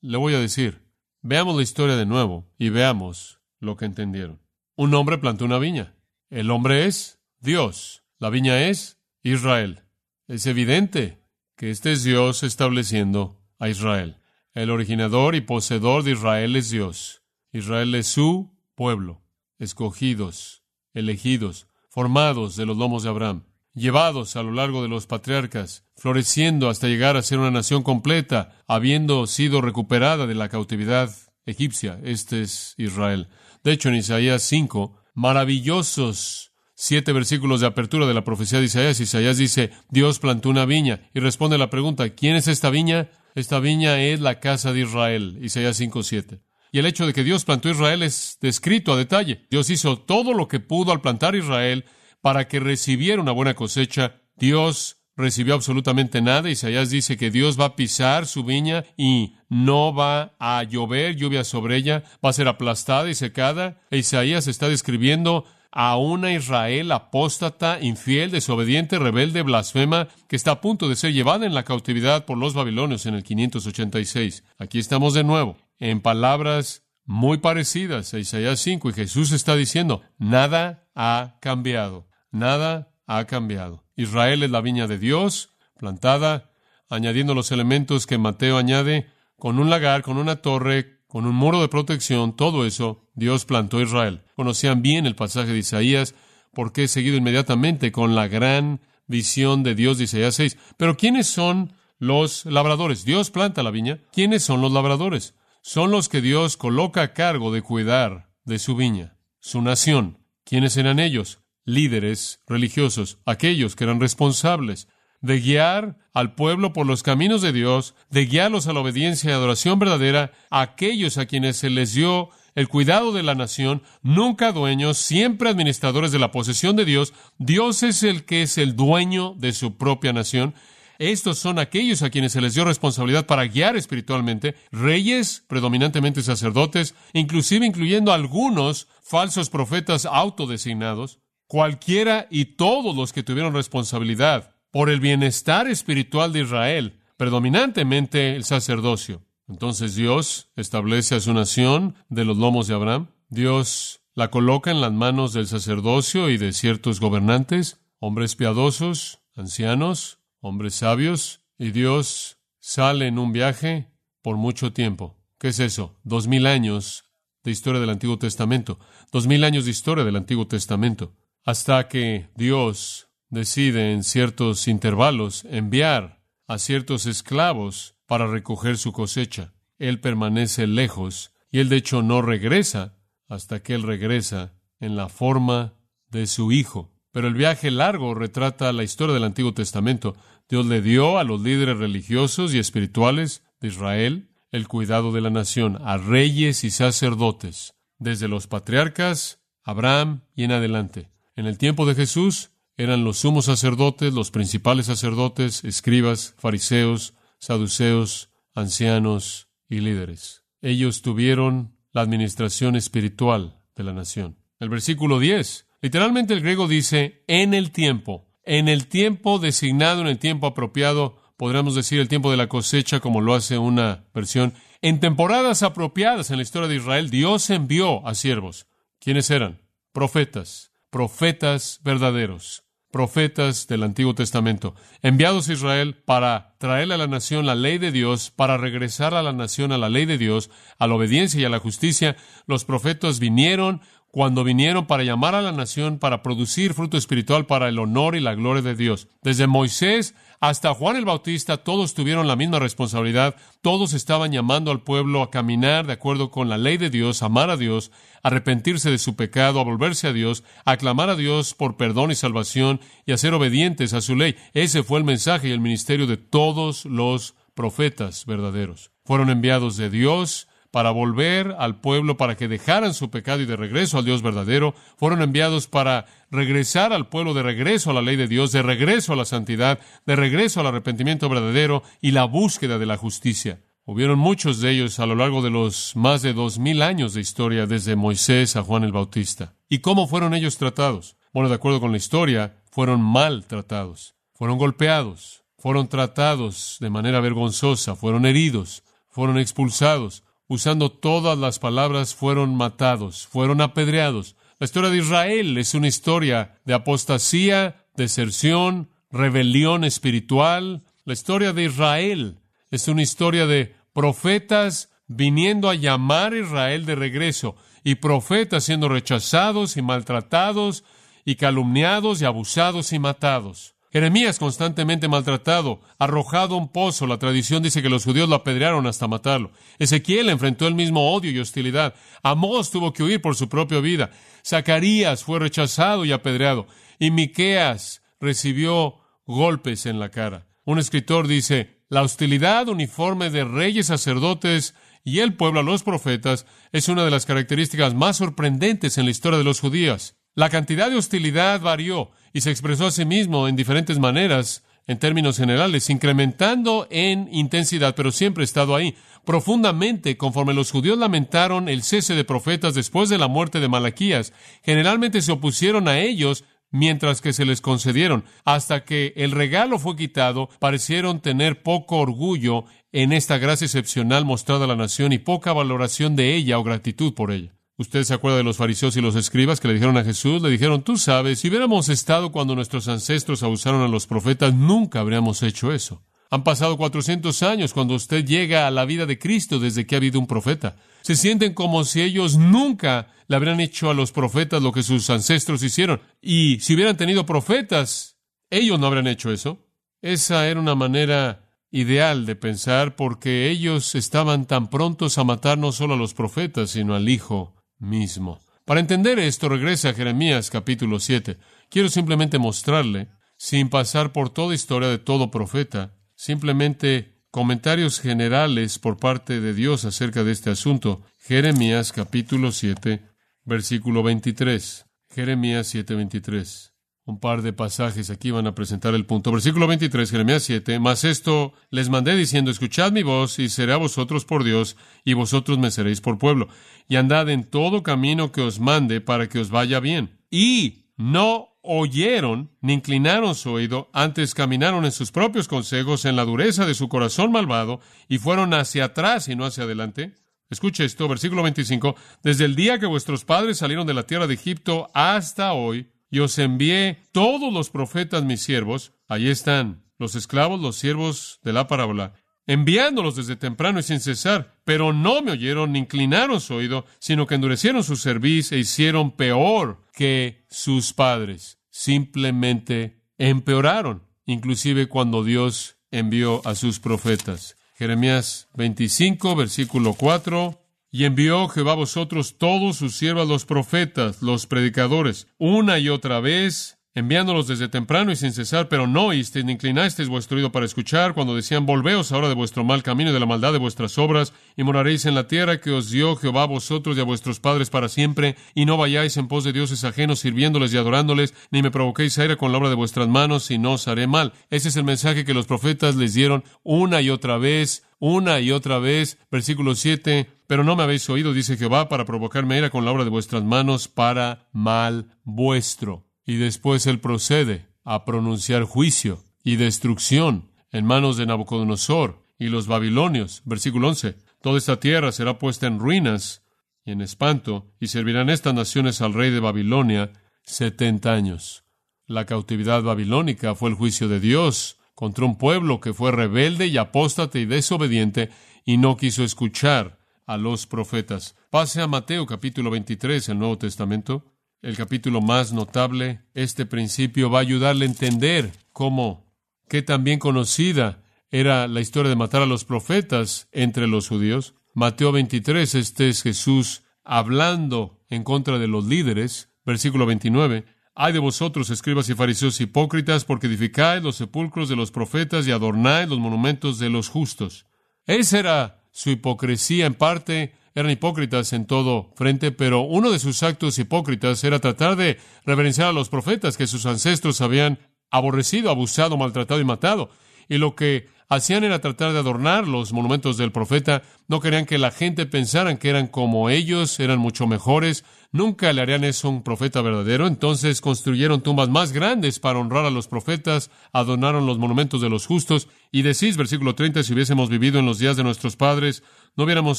Le 0.00 0.16
voy 0.16 0.34
a 0.34 0.40
decir, 0.40 0.86
Veamos 1.28 1.56
la 1.56 1.62
historia 1.64 1.96
de 1.96 2.06
nuevo 2.06 2.46
y 2.56 2.68
veamos 2.68 3.40
lo 3.58 3.76
que 3.76 3.84
entendieron. 3.84 4.38
Un 4.76 4.94
hombre 4.94 5.18
plantó 5.18 5.44
una 5.44 5.58
viña. 5.58 5.95
El 6.30 6.50
hombre 6.50 6.86
es 6.86 7.20
Dios. 7.38 8.02
La 8.18 8.30
viña 8.30 8.68
es 8.68 8.98
Israel. 9.22 9.84
Es 10.26 10.46
evidente 10.46 11.22
que 11.56 11.70
este 11.70 11.92
es 11.92 12.02
Dios 12.02 12.42
estableciendo 12.42 13.40
a 13.60 13.68
Israel. 13.68 14.16
El 14.52 14.70
originador 14.70 15.36
y 15.36 15.40
poseedor 15.40 16.02
de 16.02 16.12
Israel 16.12 16.56
es 16.56 16.70
Dios. 16.70 17.22
Israel 17.52 17.94
es 17.94 18.08
su 18.08 18.52
pueblo, 18.74 19.22
escogidos, 19.60 20.64
elegidos, 20.94 21.68
formados 21.90 22.56
de 22.56 22.66
los 22.66 22.76
lomos 22.76 23.04
de 23.04 23.10
Abraham, 23.10 23.44
llevados 23.72 24.34
a 24.34 24.42
lo 24.42 24.50
largo 24.50 24.82
de 24.82 24.88
los 24.88 25.06
patriarcas, 25.06 25.84
floreciendo 25.94 26.68
hasta 26.68 26.88
llegar 26.88 27.16
a 27.16 27.22
ser 27.22 27.38
una 27.38 27.52
nación 27.52 27.84
completa, 27.84 28.64
habiendo 28.66 29.28
sido 29.28 29.60
recuperada 29.60 30.26
de 30.26 30.34
la 30.34 30.48
cautividad 30.48 31.14
egipcia. 31.44 32.00
Este 32.02 32.42
es 32.42 32.74
Israel. 32.78 33.28
De 33.62 33.72
hecho, 33.72 33.90
en 33.90 33.94
Isaías 33.94 34.42
5, 34.42 35.05
maravillosos 35.16 36.52
siete 36.74 37.12
versículos 37.12 37.60
de 37.60 37.66
apertura 37.66 38.06
de 38.06 38.14
la 38.14 38.22
profecía 38.22 38.60
de 38.60 38.66
Isaías, 38.66 39.00
Isaías 39.00 39.38
dice, 39.38 39.70
Dios 39.88 40.18
plantó 40.18 40.50
una 40.50 40.66
viña 40.66 41.08
y 41.14 41.20
responde 41.20 41.58
la 41.58 41.70
pregunta, 41.70 42.10
¿quién 42.10 42.36
es 42.36 42.46
esta 42.46 42.70
viña? 42.70 43.08
Esta 43.34 43.58
viña 43.58 44.00
es 44.00 44.20
la 44.20 44.40
casa 44.40 44.72
de 44.72 44.80
Israel, 44.82 45.38
Isaías 45.42 45.76
5, 45.78 46.02
7. 46.02 46.40
Y 46.72 46.78
el 46.78 46.86
hecho 46.86 47.06
de 47.06 47.14
que 47.14 47.24
Dios 47.24 47.44
plantó 47.44 47.70
Israel 47.70 48.02
es 48.02 48.38
descrito 48.40 48.92
a 48.92 48.96
detalle. 48.96 49.46
Dios 49.50 49.70
hizo 49.70 49.98
todo 49.98 50.34
lo 50.34 50.48
que 50.48 50.60
pudo 50.60 50.92
al 50.92 51.00
plantar 51.00 51.34
Israel 51.34 51.86
para 52.20 52.46
que 52.48 52.60
recibiera 52.60 53.22
una 53.22 53.32
buena 53.32 53.54
cosecha. 53.54 54.20
Dios 54.36 54.95
recibió 55.16 55.54
absolutamente 55.54 56.20
nada. 56.20 56.50
Isaías 56.50 56.90
dice 56.90 57.16
que 57.16 57.30
Dios 57.30 57.58
va 57.58 57.66
a 57.66 57.76
pisar 57.76 58.26
su 58.26 58.44
viña 58.44 58.84
y 58.96 59.34
no 59.48 59.94
va 59.94 60.34
a 60.38 60.62
llover 60.62 61.16
lluvia 61.16 61.44
sobre 61.44 61.76
ella, 61.76 62.04
va 62.24 62.30
a 62.30 62.34
ser 62.34 62.48
aplastada 62.48 63.08
y 63.08 63.14
secada. 63.14 63.80
E 63.90 63.98
Isaías 63.98 64.46
está 64.46 64.68
describiendo 64.68 65.44
a 65.72 65.98
una 65.98 66.32
Israel 66.32 66.90
apóstata, 66.92 67.78
infiel, 67.82 68.30
desobediente, 68.30 68.98
rebelde, 68.98 69.42
blasfema, 69.42 70.08
que 70.26 70.36
está 70.36 70.52
a 70.52 70.60
punto 70.62 70.88
de 70.88 70.96
ser 70.96 71.12
llevada 71.12 71.44
en 71.44 71.54
la 71.54 71.64
cautividad 71.64 72.24
por 72.24 72.38
los 72.38 72.54
babilonios 72.54 73.04
en 73.04 73.14
el 73.14 73.22
586. 73.22 74.42
Aquí 74.58 74.78
estamos 74.78 75.12
de 75.12 75.24
nuevo, 75.24 75.58
en 75.78 76.00
palabras 76.00 76.82
muy 77.04 77.38
parecidas 77.38 78.14
a 78.14 78.18
Isaías 78.18 78.58
5, 78.60 78.90
y 78.90 78.92
Jesús 78.94 79.32
está 79.32 79.54
diciendo, 79.54 80.02
nada 80.18 80.88
ha 80.94 81.36
cambiado. 81.40 82.08
Nada 82.30 82.90
ha 83.06 83.26
cambiado. 83.26 83.85
Israel 83.96 84.42
es 84.42 84.50
la 84.50 84.60
viña 84.60 84.86
de 84.86 84.98
Dios, 84.98 85.50
plantada, 85.78 86.52
añadiendo 86.88 87.34
los 87.34 87.50
elementos 87.50 88.06
que 88.06 88.18
Mateo 88.18 88.58
añade, 88.58 89.10
con 89.38 89.58
un 89.58 89.70
lagar, 89.70 90.02
con 90.02 90.18
una 90.18 90.36
torre, 90.36 91.00
con 91.06 91.26
un 91.26 91.34
muro 91.34 91.60
de 91.60 91.68
protección, 91.68 92.36
todo 92.36 92.66
eso, 92.66 93.04
Dios 93.14 93.44
plantó 93.44 93.80
Israel. 93.80 94.22
Conocían 94.34 94.82
bien 94.82 95.06
el 95.06 95.14
pasaje 95.14 95.52
de 95.52 95.58
Isaías, 95.58 96.14
porque 96.52 96.84
he 96.84 96.88
seguido 96.88 97.16
inmediatamente 97.16 97.92
con 97.92 98.14
la 98.14 98.28
gran 98.28 98.80
visión 99.06 99.62
de 99.62 99.74
Dios 99.74 99.98
de 99.98 100.04
Isaías 100.04 100.34
6. 100.34 100.58
Pero 100.76 100.96
¿quiénes 100.96 101.26
son 101.26 101.72
los 101.98 102.44
labradores? 102.44 103.04
Dios 103.04 103.30
planta 103.30 103.62
la 103.62 103.70
viña. 103.70 104.00
¿Quiénes 104.12 104.42
son 104.42 104.60
los 104.60 104.72
labradores? 104.72 105.34
Son 105.62 105.90
los 105.90 106.08
que 106.08 106.20
Dios 106.20 106.56
coloca 106.56 107.02
a 107.02 107.12
cargo 107.12 107.52
de 107.52 107.62
cuidar 107.62 108.30
de 108.44 108.58
su 108.58 108.76
viña, 108.76 109.16
su 109.40 109.62
nación. 109.62 110.18
¿Quiénes 110.44 110.76
eran 110.76 110.98
ellos? 110.98 111.40
Líderes 111.66 112.40
religiosos, 112.46 113.18
aquellos 113.26 113.76
que 113.76 113.84
eran 113.84 114.00
responsables 114.00 114.88
de 115.20 115.40
guiar 115.40 115.98
al 116.14 116.34
pueblo 116.34 116.72
por 116.72 116.86
los 116.86 117.02
caminos 117.02 117.42
de 117.42 117.52
Dios, 117.52 117.94
de 118.10 118.26
guiarlos 118.26 118.66
a 118.66 118.72
la 118.72 118.80
obediencia 118.80 119.30
y 119.30 119.32
adoración 119.34 119.78
verdadera, 119.78 120.32
aquellos 120.50 121.18
a 121.18 121.26
quienes 121.26 121.58
se 121.58 121.68
les 121.68 121.94
dio 121.94 122.30
el 122.54 122.68
cuidado 122.68 123.12
de 123.12 123.22
la 123.22 123.34
nación, 123.34 123.82
nunca 124.02 124.52
dueños, 124.52 124.96
siempre 124.96 125.50
administradores 125.50 126.12
de 126.12 126.18
la 126.18 126.30
posesión 126.30 126.76
de 126.76 126.86
Dios. 126.86 127.12
Dios 127.38 127.82
es 127.82 128.02
el 128.02 128.24
que 128.24 128.42
es 128.42 128.56
el 128.56 128.76
dueño 128.76 129.34
de 129.36 129.52
su 129.52 129.76
propia 129.76 130.12
nación. 130.14 130.54
Estos 130.98 131.38
son 131.38 131.58
aquellos 131.58 132.00
a 132.00 132.08
quienes 132.08 132.32
se 132.32 132.40
les 132.40 132.54
dio 132.54 132.64
responsabilidad 132.64 133.26
para 133.26 133.44
guiar 133.44 133.76
espiritualmente, 133.76 134.54
reyes, 134.72 135.44
predominantemente 135.46 136.22
sacerdotes, 136.22 136.94
inclusive 137.12 137.66
incluyendo 137.66 138.12
algunos 138.12 138.88
falsos 139.02 139.50
profetas 139.50 140.06
autodesignados, 140.06 141.20
cualquiera 141.46 142.26
y 142.30 142.56
todos 142.56 142.96
los 142.96 143.12
que 143.12 143.22
tuvieron 143.22 143.54
responsabilidad 143.54 144.54
por 144.70 144.90
el 144.90 145.00
bienestar 145.00 145.68
espiritual 145.68 146.32
de 146.32 146.42
Israel, 146.42 147.00
predominantemente 147.16 148.36
el 148.36 148.44
sacerdocio. 148.44 149.22
Entonces 149.48 149.94
Dios 149.94 150.50
establece 150.56 151.14
a 151.14 151.20
su 151.20 151.32
nación 151.32 151.94
de 152.08 152.24
los 152.24 152.36
lomos 152.36 152.66
de 152.66 152.74
Abraham. 152.74 153.08
Dios 153.28 154.00
la 154.14 154.30
coloca 154.30 154.70
en 154.70 154.80
las 154.80 154.92
manos 154.92 155.32
del 155.32 155.46
sacerdocio 155.46 156.30
y 156.30 156.36
de 156.36 156.52
ciertos 156.52 157.00
gobernantes, 157.00 157.80
hombres 158.00 158.34
piadosos, 158.34 159.20
ancianos, 159.34 160.18
hombres 160.40 160.74
sabios, 160.74 161.42
y 161.58 161.70
Dios 161.70 162.38
sale 162.58 163.06
en 163.06 163.18
un 163.18 163.32
viaje 163.32 163.88
por 164.22 164.36
mucho 164.36 164.72
tiempo. 164.72 165.16
¿Qué 165.38 165.48
es 165.48 165.60
eso? 165.60 165.96
Dos 166.02 166.26
mil 166.26 166.46
años 166.46 167.04
de 167.44 167.50
historia 167.50 167.80
del 167.80 167.90
Antiguo 167.90 168.18
Testamento. 168.18 168.78
Dos 169.12 169.26
mil 169.26 169.44
años 169.44 169.64
de 169.64 169.70
historia 169.70 170.04
del 170.04 170.16
Antiguo 170.16 170.46
Testamento. 170.46 171.14
Hasta 171.46 171.88
que 171.88 172.28
Dios 172.34 173.08
decide 173.30 173.92
en 173.92 174.02
ciertos 174.02 174.68
intervalos 174.68 175.44
enviar 175.44 176.22
a 176.46 176.58
ciertos 176.58 177.06
esclavos 177.06 177.94
para 178.06 178.26
recoger 178.26 178.76
su 178.76 178.92
cosecha. 178.92 179.54
Él 179.78 180.00
permanece 180.00 180.66
lejos 180.66 181.32
y 181.50 181.60
él 181.60 181.68
de 181.68 181.76
hecho 181.76 182.02
no 182.02 182.20
regresa 182.20 182.98
hasta 183.28 183.62
que 183.62 183.74
Él 183.74 183.82
regresa 183.82 184.54
en 184.80 184.96
la 184.96 185.08
forma 185.08 185.74
de 186.10 186.26
su 186.26 186.52
Hijo. 186.52 186.92
Pero 187.12 187.28
el 187.28 187.34
viaje 187.34 187.70
largo 187.70 188.14
retrata 188.14 188.72
la 188.72 188.82
historia 188.82 189.14
del 189.14 189.24
Antiguo 189.24 189.54
Testamento. 189.54 190.16
Dios 190.48 190.66
le 190.66 190.82
dio 190.82 191.18
a 191.18 191.24
los 191.24 191.40
líderes 191.40 191.78
religiosos 191.78 192.54
y 192.54 192.58
espirituales 192.58 193.44
de 193.60 193.68
Israel 193.68 194.30
el 194.50 194.68
cuidado 194.68 195.12
de 195.12 195.20
la 195.20 195.30
nación, 195.30 195.78
a 195.84 195.96
reyes 195.96 196.64
y 196.64 196.70
sacerdotes, 196.70 197.74
desde 197.98 198.28
los 198.28 198.46
patriarcas, 198.46 199.40
Abraham 199.62 200.22
y 200.34 200.44
en 200.44 200.52
adelante. 200.52 201.15
En 201.36 201.46
el 201.46 201.58
tiempo 201.58 201.84
de 201.84 201.94
Jesús 201.94 202.50
eran 202.78 203.04
los 203.04 203.18
sumos 203.18 203.44
sacerdotes, 203.44 204.14
los 204.14 204.30
principales 204.30 204.86
sacerdotes, 204.86 205.64
escribas, 205.64 206.34
fariseos, 206.38 207.12
saduceos, 207.38 208.30
ancianos 208.54 209.48
y 209.68 209.80
líderes. 209.80 210.44
Ellos 210.62 211.02
tuvieron 211.02 211.76
la 211.92 212.00
administración 212.00 212.74
espiritual 212.74 213.60
de 213.74 213.84
la 213.84 213.92
nación. 213.92 214.38
El 214.58 214.70
versículo 214.70 215.18
10, 215.18 215.68
literalmente 215.82 216.32
el 216.32 216.40
griego 216.40 216.68
dice 216.68 217.22
en 217.26 217.52
el 217.52 217.70
tiempo, 217.70 218.26
en 218.42 218.68
el 218.68 218.86
tiempo 218.86 219.38
designado, 219.38 220.00
en 220.00 220.06
el 220.06 220.18
tiempo 220.18 220.46
apropiado, 220.46 221.18
podríamos 221.36 221.74
decir 221.74 222.00
el 222.00 222.08
tiempo 222.08 222.30
de 222.30 222.38
la 222.38 222.48
cosecha 222.48 223.00
como 223.00 223.20
lo 223.20 223.34
hace 223.34 223.58
una 223.58 224.06
versión. 224.14 224.54
En 224.80 225.00
temporadas 225.00 225.62
apropiadas 225.62 226.30
en 226.30 226.36
la 226.36 226.42
historia 226.42 226.68
de 226.68 226.76
Israel, 226.76 227.10
Dios 227.10 227.50
envió 227.50 228.06
a 228.06 228.14
siervos. 228.14 228.66
¿Quiénes 229.00 229.30
eran? 229.30 229.60
Profetas, 229.92 230.72
profetas 230.96 231.78
verdaderos 231.84 232.64
profetas 232.90 233.66
del 233.68 233.82
Antiguo 233.82 234.14
Testamento, 234.14 234.74
enviados 235.02 235.50
a 235.50 235.52
Israel 235.52 235.94
para 235.94 236.56
traerle 236.56 236.94
a 236.94 236.96
la 236.96 237.06
nación 237.06 237.44
la 237.44 237.54
ley 237.54 237.76
de 237.76 237.92
Dios, 237.92 238.30
para 238.30 238.56
regresar 238.56 239.12
a 239.12 239.22
la 239.22 239.34
nación 239.34 239.72
a 239.72 239.76
la 239.76 239.90
ley 239.90 240.06
de 240.06 240.16
Dios, 240.16 240.48
a 240.78 240.86
la 240.86 240.94
obediencia 240.94 241.38
y 241.38 241.44
a 241.44 241.50
la 241.50 241.58
justicia. 241.58 242.16
Los 242.46 242.64
profetas 242.64 243.18
vinieron 243.18 243.82
cuando 244.16 244.44
vinieron 244.44 244.86
para 244.86 245.04
llamar 245.04 245.34
a 245.34 245.42
la 245.42 245.52
nación, 245.52 245.98
para 245.98 246.22
producir 246.22 246.72
fruto 246.72 246.96
espiritual 246.96 247.44
para 247.44 247.68
el 247.68 247.78
honor 247.78 248.16
y 248.16 248.20
la 248.20 248.34
gloria 248.34 248.62
de 248.62 248.74
Dios. 248.74 249.08
Desde 249.20 249.46
Moisés 249.46 250.14
hasta 250.40 250.72
Juan 250.72 250.96
el 250.96 251.04
Bautista, 251.04 251.58
todos 251.58 251.92
tuvieron 251.92 252.26
la 252.26 252.34
misma 252.34 252.58
responsabilidad, 252.58 253.36
todos 253.60 253.92
estaban 253.92 254.32
llamando 254.32 254.70
al 254.70 254.80
pueblo 254.80 255.20
a 255.20 255.30
caminar 255.30 255.86
de 255.86 255.92
acuerdo 255.92 256.30
con 256.30 256.48
la 256.48 256.56
ley 256.56 256.78
de 256.78 256.88
Dios, 256.88 257.22
amar 257.22 257.50
a 257.50 257.58
Dios, 257.58 257.92
arrepentirse 258.22 258.90
de 258.90 258.96
su 258.96 259.16
pecado, 259.16 259.60
a 259.60 259.64
volverse 259.64 260.08
a 260.08 260.14
Dios, 260.14 260.44
a 260.64 260.78
clamar 260.78 261.10
a 261.10 261.16
Dios 261.16 261.52
por 261.52 261.76
perdón 261.76 262.10
y 262.10 262.14
salvación 262.14 262.80
y 263.04 263.12
a 263.12 263.18
ser 263.18 263.34
obedientes 263.34 263.92
a 263.92 264.00
su 264.00 264.16
ley. 264.16 264.34
Ese 264.54 264.82
fue 264.82 264.98
el 264.98 265.04
mensaje 265.04 265.48
y 265.48 265.52
el 265.52 265.60
ministerio 265.60 266.06
de 266.06 266.16
todos 266.16 266.86
los 266.86 267.34
profetas 267.52 268.24
verdaderos. 268.24 268.92
Fueron 269.04 269.28
enviados 269.28 269.76
de 269.76 269.90
Dios 269.90 270.48
para 270.76 270.90
volver 270.90 271.56
al 271.58 271.80
pueblo, 271.80 272.18
para 272.18 272.36
que 272.36 272.48
dejaran 272.48 272.92
su 272.92 273.08
pecado 273.08 273.40
y 273.40 273.46
de 273.46 273.56
regreso 273.56 273.96
al 273.96 274.04
Dios 274.04 274.20
verdadero. 274.20 274.74
Fueron 274.98 275.22
enviados 275.22 275.68
para 275.68 276.04
regresar 276.30 276.92
al 276.92 277.08
pueblo 277.08 277.32
de 277.32 277.42
regreso 277.42 277.88
a 277.88 277.94
la 277.94 278.02
ley 278.02 278.16
de 278.16 278.28
Dios, 278.28 278.52
de 278.52 278.60
regreso 278.60 279.14
a 279.14 279.16
la 279.16 279.24
santidad, 279.24 279.78
de 280.04 280.16
regreso 280.16 280.60
al 280.60 280.66
arrepentimiento 280.66 281.30
verdadero 281.30 281.82
y 282.02 282.10
la 282.10 282.26
búsqueda 282.26 282.78
de 282.78 282.84
la 282.84 282.98
justicia. 282.98 283.62
Hubieron 283.86 284.18
muchos 284.18 284.60
de 284.60 284.72
ellos 284.72 285.00
a 285.00 285.06
lo 285.06 285.14
largo 285.14 285.40
de 285.40 285.48
los 285.48 285.96
más 285.96 286.20
de 286.20 286.34
dos 286.34 286.58
mil 286.58 286.82
años 286.82 287.14
de 287.14 287.22
historia, 287.22 287.64
desde 287.64 287.96
Moisés 287.96 288.54
a 288.56 288.62
Juan 288.62 288.84
el 288.84 288.92
Bautista. 288.92 289.54
¿Y 289.70 289.78
cómo 289.78 290.06
fueron 290.06 290.34
ellos 290.34 290.58
tratados? 290.58 291.16
Bueno, 291.32 291.48
de 291.48 291.54
acuerdo 291.54 291.80
con 291.80 291.92
la 291.92 291.96
historia, 291.96 292.62
fueron 292.70 293.00
mal 293.00 293.46
tratados, 293.46 294.14
fueron 294.34 294.58
golpeados, 294.58 295.42
fueron 295.56 295.88
tratados 295.88 296.76
de 296.80 296.90
manera 296.90 297.20
vergonzosa, 297.20 297.96
fueron 297.96 298.26
heridos, 298.26 298.82
fueron 299.08 299.38
expulsados, 299.38 300.22
usando 300.48 300.90
todas 300.90 301.36
las 301.38 301.58
palabras, 301.58 302.14
fueron 302.14 302.56
matados, 302.56 303.26
fueron 303.26 303.60
apedreados. 303.60 304.36
La 304.58 304.64
historia 304.64 304.90
de 304.90 304.98
Israel 304.98 305.58
es 305.58 305.74
una 305.74 305.88
historia 305.88 306.58
de 306.64 306.74
apostasía, 306.74 307.84
deserción, 307.96 308.90
rebelión 309.10 309.84
espiritual. 309.84 310.82
La 311.04 311.12
historia 311.12 311.52
de 311.52 311.64
Israel 311.64 312.38
es 312.70 312.88
una 312.88 313.02
historia 313.02 313.46
de 313.46 313.74
profetas 313.92 314.90
viniendo 315.06 315.68
a 315.68 315.74
llamar 315.74 316.32
a 316.32 316.38
Israel 316.38 316.84
de 316.84 316.94
regreso 316.94 317.56
y 317.84 317.96
profetas 317.96 318.64
siendo 318.64 318.88
rechazados 318.88 319.76
y 319.76 319.82
maltratados 319.82 320.84
y 321.24 321.36
calumniados 321.36 322.20
y 322.20 322.24
abusados 322.24 322.92
y 322.92 322.98
matados. 322.98 323.75
Jeremías 323.92 324.38
constantemente 324.38 325.08
maltratado, 325.08 325.80
arrojado 325.98 326.54
a 326.54 326.58
un 326.58 326.68
pozo. 326.70 327.06
La 327.06 327.18
tradición 327.18 327.62
dice 327.62 327.82
que 327.82 327.88
los 327.88 328.04
judíos 328.04 328.28
lo 328.28 328.36
apedrearon 328.36 328.86
hasta 328.86 329.08
matarlo. 329.08 329.52
Ezequiel 329.78 330.28
enfrentó 330.28 330.66
el 330.66 330.74
mismo 330.74 331.12
odio 331.12 331.30
y 331.30 331.38
hostilidad. 331.38 331.94
Amós 332.22 332.70
tuvo 332.70 332.92
que 332.92 333.02
huir 333.02 333.22
por 333.22 333.36
su 333.36 333.48
propia 333.48 333.80
vida. 333.80 334.10
Zacarías 334.44 335.24
fue 335.24 335.38
rechazado 335.38 336.04
y 336.04 336.12
apedreado. 336.12 336.66
Y 336.98 337.10
Miqueas 337.10 338.02
recibió 338.20 338.96
golpes 339.26 339.86
en 339.86 339.98
la 339.98 340.10
cara. 340.10 340.46
Un 340.64 340.78
escritor 340.78 341.28
dice, 341.28 341.82
la 341.88 342.02
hostilidad 342.02 342.68
uniforme 342.68 343.30
de 343.30 343.44
reyes, 343.44 343.86
sacerdotes 343.86 344.74
y 345.04 345.20
el 345.20 345.34
pueblo 345.34 345.60
a 345.60 345.62
los 345.62 345.84
profetas 345.84 346.46
es 346.72 346.88
una 346.88 347.04
de 347.04 347.12
las 347.12 347.26
características 347.26 347.94
más 347.94 348.16
sorprendentes 348.16 348.98
en 348.98 349.04
la 349.04 349.12
historia 349.12 349.38
de 349.38 349.44
los 349.44 349.60
judíos. 349.60 350.16
La 350.34 350.50
cantidad 350.50 350.90
de 350.90 350.96
hostilidad 350.96 351.60
varió 351.60 352.10
y 352.36 352.42
se 352.42 352.50
expresó 352.50 352.84
a 352.84 352.90
sí 352.90 353.06
mismo 353.06 353.48
en 353.48 353.56
diferentes 353.56 353.98
maneras, 353.98 354.62
en 354.86 354.98
términos 354.98 355.38
generales, 355.38 355.88
incrementando 355.88 356.86
en 356.90 357.30
intensidad, 357.32 357.94
pero 357.94 358.12
siempre 358.12 358.42
ha 358.42 358.44
estado 358.44 358.76
ahí. 358.76 358.94
Profundamente, 359.24 360.18
conforme 360.18 360.52
los 360.52 360.70
judíos 360.70 360.98
lamentaron 360.98 361.70
el 361.70 361.82
cese 361.82 362.14
de 362.14 362.24
profetas 362.24 362.74
después 362.74 363.08
de 363.08 363.16
la 363.16 363.26
muerte 363.26 363.58
de 363.58 363.68
Malaquías, 363.68 364.34
generalmente 364.62 365.22
se 365.22 365.32
opusieron 365.32 365.88
a 365.88 365.98
ellos 365.98 366.44
mientras 366.70 367.22
que 367.22 367.32
se 367.32 367.46
les 367.46 367.62
concedieron. 367.62 368.26
Hasta 368.44 368.84
que 368.84 369.14
el 369.16 369.30
regalo 369.30 369.78
fue 369.78 369.96
quitado, 369.96 370.50
parecieron 370.58 371.22
tener 371.22 371.62
poco 371.62 371.96
orgullo 371.96 372.66
en 372.92 373.14
esta 373.14 373.38
gracia 373.38 373.64
excepcional 373.64 374.26
mostrada 374.26 374.66
a 374.66 374.68
la 374.68 374.76
nación 374.76 375.14
y 375.14 375.18
poca 375.18 375.54
valoración 375.54 376.16
de 376.16 376.34
ella 376.34 376.58
o 376.58 376.62
gratitud 376.62 377.14
por 377.14 377.30
ella. 377.30 377.55
Usted 377.78 378.04
se 378.04 378.14
acuerda 378.14 378.38
de 378.38 378.44
los 378.44 378.56
fariseos 378.56 378.96
y 378.96 379.02
los 379.02 379.16
escribas 379.16 379.60
que 379.60 379.68
le 379.68 379.74
dijeron 379.74 379.98
a 379.98 380.04
Jesús, 380.04 380.40
le 380.40 380.48
dijeron, 380.48 380.82
tú 380.82 380.96
sabes, 380.96 381.40
si 381.40 381.48
hubiéramos 381.48 381.90
estado 381.90 382.32
cuando 382.32 382.54
nuestros 382.54 382.88
ancestros 382.88 383.42
abusaron 383.42 383.82
a 383.82 383.88
los 383.88 384.06
profetas, 384.06 384.54
nunca 384.54 385.00
habríamos 385.00 385.42
hecho 385.42 385.70
eso. 385.72 386.02
Han 386.30 386.42
pasado 386.42 386.78
400 386.78 387.42
años 387.42 387.74
cuando 387.74 387.94
usted 387.94 388.24
llega 388.24 388.66
a 388.66 388.70
la 388.70 388.86
vida 388.86 389.04
de 389.04 389.18
Cristo 389.18 389.58
desde 389.58 389.86
que 389.86 389.94
ha 389.94 389.98
habido 389.98 390.18
un 390.18 390.26
profeta. 390.26 390.76
Se 391.02 391.16
sienten 391.16 391.52
como 391.52 391.84
si 391.84 392.00
ellos 392.00 392.38
nunca 392.38 393.08
le 393.28 393.36
habrían 393.36 393.60
hecho 393.60 393.90
a 393.90 393.94
los 393.94 394.10
profetas 394.10 394.62
lo 394.62 394.72
que 394.72 394.82
sus 394.82 395.10
ancestros 395.10 395.62
hicieron. 395.62 396.00
Y 396.22 396.58
si 396.60 396.74
hubieran 396.74 396.96
tenido 396.96 397.26
profetas, 397.26 398.16
ellos 398.48 398.80
no 398.80 398.86
habrían 398.86 399.06
hecho 399.06 399.30
eso. 399.30 399.66
Esa 400.00 400.48
era 400.48 400.58
una 400.58 400.74
manera 400.74 401.44
ideal 401.70 402.24
de 402.24 402.36
pensar 402.36 402.96
porque 402.96 403.50
ellos 403.50 403.94
estaban 403.94 404.46
tan 404.46 404.70
prontos 404.70 405.18
a 405.18 405.24
matar 405.24 405.58
no 405.58 405.72
solo 405.72 405.94
a 405.94 405.98
los 405.98 406.14
profetas, 406.14 406.70
sino 406.70 406.94
al 406.94 407.08
Hijo 407.08 407.55
mismo. 407.78 408.40
Para 408.64 408.80
entender 408.80 409.18
esto, 409.18 409.48
regrese 409.48 409.88
a 409.88 409.94
Jeremías 409.94 410.50
capítulo 410.50 410.98
7. 410.98 411.38
Quiero 411.70 411.88
simplemente 411.88 412.38
mostrarle, 412.38 413.08
sin 413.36 413.68
pasar 413.68 414.12
por 414.12 414.30
toda 414.30 414.54
historia 414.54 414.88
de 414.88 414.98
todo 414.98 415.30
profeta, 415.30 415.94
simplemente 416.14 417.16
comentarios 417.30 418.00
generales 418.00 418.78
por 418.78 418.96
parte 418.96 419.40
de 419.40 419.54
Dios 419.54 419.84
acerca 419.84 420.24
de 420.24 420.32
este 420.32 420.50
asunto. 420.50 421.02
Jeremías 421.18 421.92
capítulo 421.92 422.50
7, 422.50 423.02
versículo 423.44 424.02
23. 424.02 424.86
Jeremías 425.10 425.74
7:23. 425.74 426.75
Un 427.06 427.20
par 427.20 427.42
de 427.42 427.52
pasajes 427.52 428.10
aquí 428.10 428.32
van 428.32 428.48
a 428.48 428.54
presentar 428.54 428.94
el 428.94 429.06
punto. 429.06 429.30
Versículo 429.30 429.68
23, 429.68 430.10
Jeremías 430.10 430.42
7. 430.42 430.80
Mas 430.80 431.04
esto 431.04 431.52
les 431.70 431.88
mandé 431.88 432.16
diciendo, 432.16 432.50
escuchad 432.50 432.90
mi 432.90 433.04
voz 433.04 433.38
y 433.38 433.48
seré 433.48 433.72
a 433.72 433.76
vosotros 433.76 434.24
por 434.24 434.42
Dios 434.42 434.76
y 435.04 435.14
vosotros 435.14 435.56
me 435.56 435.70
seréis 435.70 436.00
por 436.00 436.18
pueblo. 436.18 436.48
Y 436.88 436.96
andad 436.96 437.30
en 437.30 437.44
todo 437.44 437.84
camino 437.84 438.32
que 438.32 438.42
os 438.42 438.58
mande 438.58 439.00
para 439.00 439.28
que 439.28 439.38
os 439.38 439.50
vaya 439.50 439.78
bien. 439.78 440.18
Y 440.30 440.90
no 440.96 441.56
oyeron 441.62 442.50
ni 442.60 442.72
inclinaron 442.72 443.36
su 443.36 443.52
oído, 443.52 443.88
antes 443.92 444.34
caminaron 444.34 444.84
en 444.84 444.92
sus 444.92 445.12
propios 445.12 445.46
consejos, 445.46 446.04
en 446.06 446.16
la 446.16 446.24
dureza 446.24 446.66
de 446.66 446.74
su 446.74 446.88
corazón 446.88 447.30
malvado, 447.30 447.80
y 448.08 448.18
fueron 448.18 448.52
hacia 448.52 448.86
atrás 448.86 449.28
y 449.28 449.36
no 449.36 449.44
hacia 449.44 449.62
adelante. 449.62 450.14
Escuche 450.50 450.84
esto, 450.84 451.06
versículo 451.06 451.44
25. 451.44 451.94
Desde 452.24 452.44
el 452.44 452.56
día 452.56 452.80
que 452.80 452.86
vuestros 452.86 453.24
padres 453.24 453.58
salieron 453.58 453.86
de 453.86 453.94
la 453.94 454.06
tierra 454.06 454.26
de 454.26 454.34
Egipto 454.34 454.88
hasta 454.94 455.52
hoy, 455.52 455.88
y 456.10 456.20
os 456.20 456.38
envié 456.38 457.02
todos 457.12 457.52
los 457.52 457.70
profetas 457.70 458.24
mis 458.24 458.42
siervos, 458.42 458.92
allí 459.08 459.28
están 459.28 459.84
los 459.98 460.14
esclavos, 460.14 460.60
los 460.60 460.76
siervos 460.76 461.40
de 461.42 461.52
la 461.52 461.66
parábola, 461.66 462.14
enviándolos 462.46 463.16
desde 463.16 463.36
temprano 463.36 463.80
y 463.80 463.82
sin 463.82 464.00
cesar, 464.00 464.54
pero 464.64 464.92
no 464.92 465.22
me 465.22 465.32
oyeron 465.32 465.72
ni 465.72 465.80
inclinaron 465.80 466.40
su 466.40 466.54
oído, 466.54 466.84
sino 466.98 467.26
que 467.26 467.34
endurecieron 467.34 467.82
su 467.82 467.96
cerviz 467.96 468.52
e 468.52 468.58
hicieron 468.58 469.12
peor 469.12 469.84
que 469.92 470.44
sus 470.48 470.92
padres. 470.92 471.58
Simplemente 471.70 473.02
empeoraron, 473.18 474.02
inclusive 474.26 474.88
cuando 474.88 475.24
Dios 475.24 475.76
envió 475.90 476.46
a 476.46 476.54
sus 476.54 476.78
profetas. 476.78 477.56
Jeremías 477.74 478.48
25, 478.54 479.34
versículo 479.36 479.94
4. 479.94 480.65
Y 480.96 481.04
envió 481.04 481.46
Jehová 481.48 481.72
a 481.72 481.74
vosotros 481.74 482.38
todos 482.38 482.78
sus 482.78 482.96
siervos 482.96 483.28
los 483.28 483.44
profetas, 483.44 484.22
los 484.22 484.46
predicadores, 484.46 485.26
una 485.36 485.78
y 485.78 485.90
otra 485.90 486.20
vez, 486.20 486.78
enviándolos 486.96 487.46
desde 487.46 487.68
temprano 487.68 488.10
y 488.10 488.16
sin 488.16 488.32
cesar, 488.32 488.68
pero 488.68 488.86
no 488.86 489.08
oísteis 489.08 489.44
ni 489.44 489.52
inclinasteis 489.52 490.08
vuestro 490.08 490.38
oído 490.38 490.50
para 490.50 490.64
escuchar, 490.64 491.12
cuando 491.12 491.36
decían, 491.36 491.66
volveos 491.66 492.10
ahora 492.10 492.30
de 492.30 492.34
vuestro 492.34 492.64
mal 492.64 492.82
camino 492.82 493.10
y 493.10 493.12
de 493.12 493.20
la 493.20 493.26
maldad 493.26 493.52
de 493.52 493.58
vuestras 493.58 493.98
obras, 493.98 494.32
y 494.56 494.64
moraréis 494.64 495.04
en 495.04 495.14
la 495.14 495.28
tierra 495.28 495.60
que 495.60 495.70
os 495.70 495.90
dio 495.90 496.16
Jehová 496.16 496.44
a 496.44 496.46
vosotros 496.46 496.96
y 496.96 497.00
a 497.00 497.04
vuestros 497.04 497.38
padres 497.38 497.68
para 497.68 497.90
siempre, 497.90 498.34
y 498.54 498.64
no 498.64 498.78
vayáis 498.78 499.18
en 499.18 499.28
pos 499.28 499.44
de 499.44 499.52
dioses 499.52 499.84
ajenos, 499.84 500.20
sirviéndoles 500.20 500.72
y 500.72 500.78
adorándoles, 500.78 501.34
ni 501.50 501.62
me 501.62 501.70
provoquéis 501.70 502.18
aire 502.18 502.38
con 502.38 502.50
la 502.50 502.58
obra 502.58 502.70
de 502.70 502.76
vuestras 502.76 503.08
manos, 503.08 503.50
y 503.50 503.58
no 503.58 503.74
os 503.74 503.88
haré 503.88 504.06
mal. 504.06 504.32
Ese 504.48 504.70
es 504.70 504.76
el 504.76 504.84
mensaje 504.84 505.26
que 505.26 505.34
los 505.34 505.46
profetas 505.46 505.96
les 505.96 506.14
dieron 506.14 506.44
una 506.62 507.02
y 507.02 507.10
otra 507.10 507.36
vez, 507.36 507.84
una 507.98 508.40
y 508.40 508.52
otra 508.52 508.78
vez. 508.78 509.18
Versículo 509.30 509.74
7, 509.74 510.30
pero 510.46 510.64
no 510.64 510.76
me 510.76 510.84
habéis 510.84 511.10
oído, 511.10 511.34
dice 511.34 511.58
Jehová, 511.58 511.90
para 511.90 512.06
provocarme 512.06 512.56
ira 512.56 512.70
con 512.70 512.86
la 512.86 512.92
obra 512.92 513.04
de 513.04 513.10
vuestras 513.10 513.44
manos 513.44 513.86
para 513.86 514.48
mal 514.50 515.08
vuestro. 515.24 516.05
Y 516.26 516.36
después 516.36 516.86
él 516.86 517.00
procede 517.00 517.68
a 517.84 518.04
pronunciar 518.04 518.64
juicio 518.64 519.22
y 519.44 519.56
destrucción 519.56 520.50
en 520.72 520.84
manos 520.84 521.16
de 521.16 521.26
Nabucodonosor 521.26 522.22
y 522.38 522.48
los 522.48 522.66
babilonios. 522.66 523.42
Versículo 523.44 523.88
11. 523.88 524.16
Toda 524.42 524.58
esta 524.58 524.80
tierra 524.80 525.12
será 525.12 525.38
puesta 525.38 525.66
en 525.68 525.78
ruinas 525.78 526.42
y 526.84 526.92
en 526.92 527.00
espanto, 527.00 527.72
y 527.80 527.88
servirán 527.88 528.30
estas 528.30 528.54
naciones 528.54 529.00
al 529.00 529.14
rey 529.14 529.30
de 529.30 529.40
Babilonia 529.40 530.12
setenta 530.42 531.14
años. 531.14 531.64
La 532.06 532.26
cautividad 532.26 532.82
babilónica 532.82 533.54
fue 533.56 533.70
el 533.70 533.74
juicio 533.74 534.08
de 534.08 534.20
Dios 534.20 534.78
contra 534.94 535.24
un 535.24 535.36
pueblo 535.36 535.80
que 535.80 535.92
fue 535.92 536.12
rebelde 536.12 536.68
y 536.68 536.76
apóstate 536.76 537.40
y 537.40 537.44
desobediente 537.44 538.30
y 538.64 538.76
no 538.76 538.96
quiso 538.96 539.24
escuchar 539.24 539.98
a 540.26 540.36
los 540.36 540.66
profetas. 540.66 541.36
Pase 541.50 541.82
a 541.82 541.88
Mateo 541.88 542.26
capítulo 542.26 542.70
23, 542.70 543.28
el 543.28 543.38
Nuevo 543.38 543.58
Testamento 543.58 544.35
el 544.62 544.76
capítulo 544.76 545.20
más 545.20 545.52
notable, 545.52 546.22
este 546.34 546.66
principio 546.66 547.30
va 547.30 547.38
a 547.38 547.42
ayudarle 547.42 547.84
a 547.84 547.88
entender 547.88 548.52
cómo, 548.72 549.32
qué 549.68 549.82
tan 549.82 550.04
bien 550.04 550.18
conocida 550.18 551.02
era 551.30 551.68
la 551.68 551.80
historia 551.80 552.08
de 552.08 552.16
matar 552.16 552.42
a 552.42 552.46
los 552.46 552.64
profetas 552.64 553.48
entre 553.52 553.86
los 553.86 554.08
judíos. 554.08 554.54
Mateo 554.74 555.12
23, 555.12 555.74
este 555.74 556.08
es 556.08 556.22
Jesús 556.22 556.82
hablando 557.04 558.00
en 558.08 558.24
contra 558.24 558.58
de 558.58 558.68
los 558.68 558.86
líderes. 558.86 559.50
Versículo 559.64 560.06
29. 560.06 560.64
Hay 560.94 561.12
de 561.12 561.18
vosotros, 561.18 561.70
escribas 561.70 562.08
y 562.08 562.14
fariseos 562.14 562.60
hipócritas, 562.60 563.24
porque 563.24 563.48
edificáis 563.48 564.02
los 564.02 564.16
sepulcros 564.16 564.68
de 564.68 564.76
los 564.76 564.90
profetas 564.90 565.46
y 565.46 565.50
adornáis 565.50 566.08
los 566.08 566.18
monumentos 566.18 566.78
de 566.78 566.88
los 566.88 567.08
justos. 567.08 567.66
Esa 568.06 568.38
era 568.38 568.82
su 568.92 569.10
hipocresía 569.10 569.86
en 569.86 569.94
parte 569.94 570.54
eran 570.76 570.90
hipócritas 570.90 571.54
en 571.54 571.66
todo 571.66 572.12
frente, 572.16 572.52
pero 572.52 572.82
uno 572.82 573.10
de 573.10 573.18
sus 573.18 573.42
actos 573.42 573.78
hipócritas 573.78 574.44
era 574.44 574.60
tratar 574.60 574.94
de 574.94 575.18
reverenciar 575.46 575.88
a 575.88 575.92
los 575.92 576.10
profetas 576.10 576.58
que 576.58 576.66
sus 576.66 576.84
ancestros 576.84 577.40
habían 577.40 577.78
aborrecido, 578.10 578.70
abusado, 578.70 579.16
maltratado 579.16 579.58
y 579.58 579.64
matado. 579.64 580.10
Y 580.50 580.58
lo 580.58 580.76
que 580.76 581.08
hacían 581.28 581.64
era 581.64 581.80
tratar 581.80 582.12
de 582.12 582.18
adornar 582.18 582.68
los 582.68 582.92
monumentos 582.92 583.36
del 583.36 583.52
profeta. 583.52 584.02
No 584.28 584.40
querían 584.40 584.66
que 584.66 584.78
la 584.78 584.90
gente 584.90 585.26
pensara 585.26 585.76
que 585.78 585.88
eran 585.88 586.06
como 586.06 586.50
ellos, 586.50 586.98
eran 587.00 587.18
mucho 587.18 587.46
mejores. 587.46 588.04
Nunca 588.32 588.72
le 588.72 588.82
harían 588.82 589.04
eso 589.04 589.28
un 589.28 589.42
profeta 589.42 589.80
verdadero. 589.82 590.26
Entonces 590.26 590.80
construyeron 590.80 591.42
tumbas 591.42 591.68
más 591.68 591.92
grandes 591.92 592.38
para 592.38 592.58
honrar 592.58 592.84
a 592.84 592.90
los 592.90 593.08
profetas, 593.08 593.70
adornaron 593.92 594.46
los 594.46 594.58
monumentos 594.58 595.00
de 595.00 595.08
los 595.08 595.26
justos. 595.26 595.68
Y 595.90 596.02
decís, 596.02 596.36
versículo 596.36 596.74
30, 596.74 597.02
si 597.02 597.12
hubiésemos 597.12 597.48
vivido 597.48 597.78
en 597.78 597.86
los 597.86 597.98
días 597.98 598.16
de 598.16 598.24
nuestros 598.24 598.56
padres, 598.56 599.02
no 599.36 599.44
hubiéramos 599.44 599.78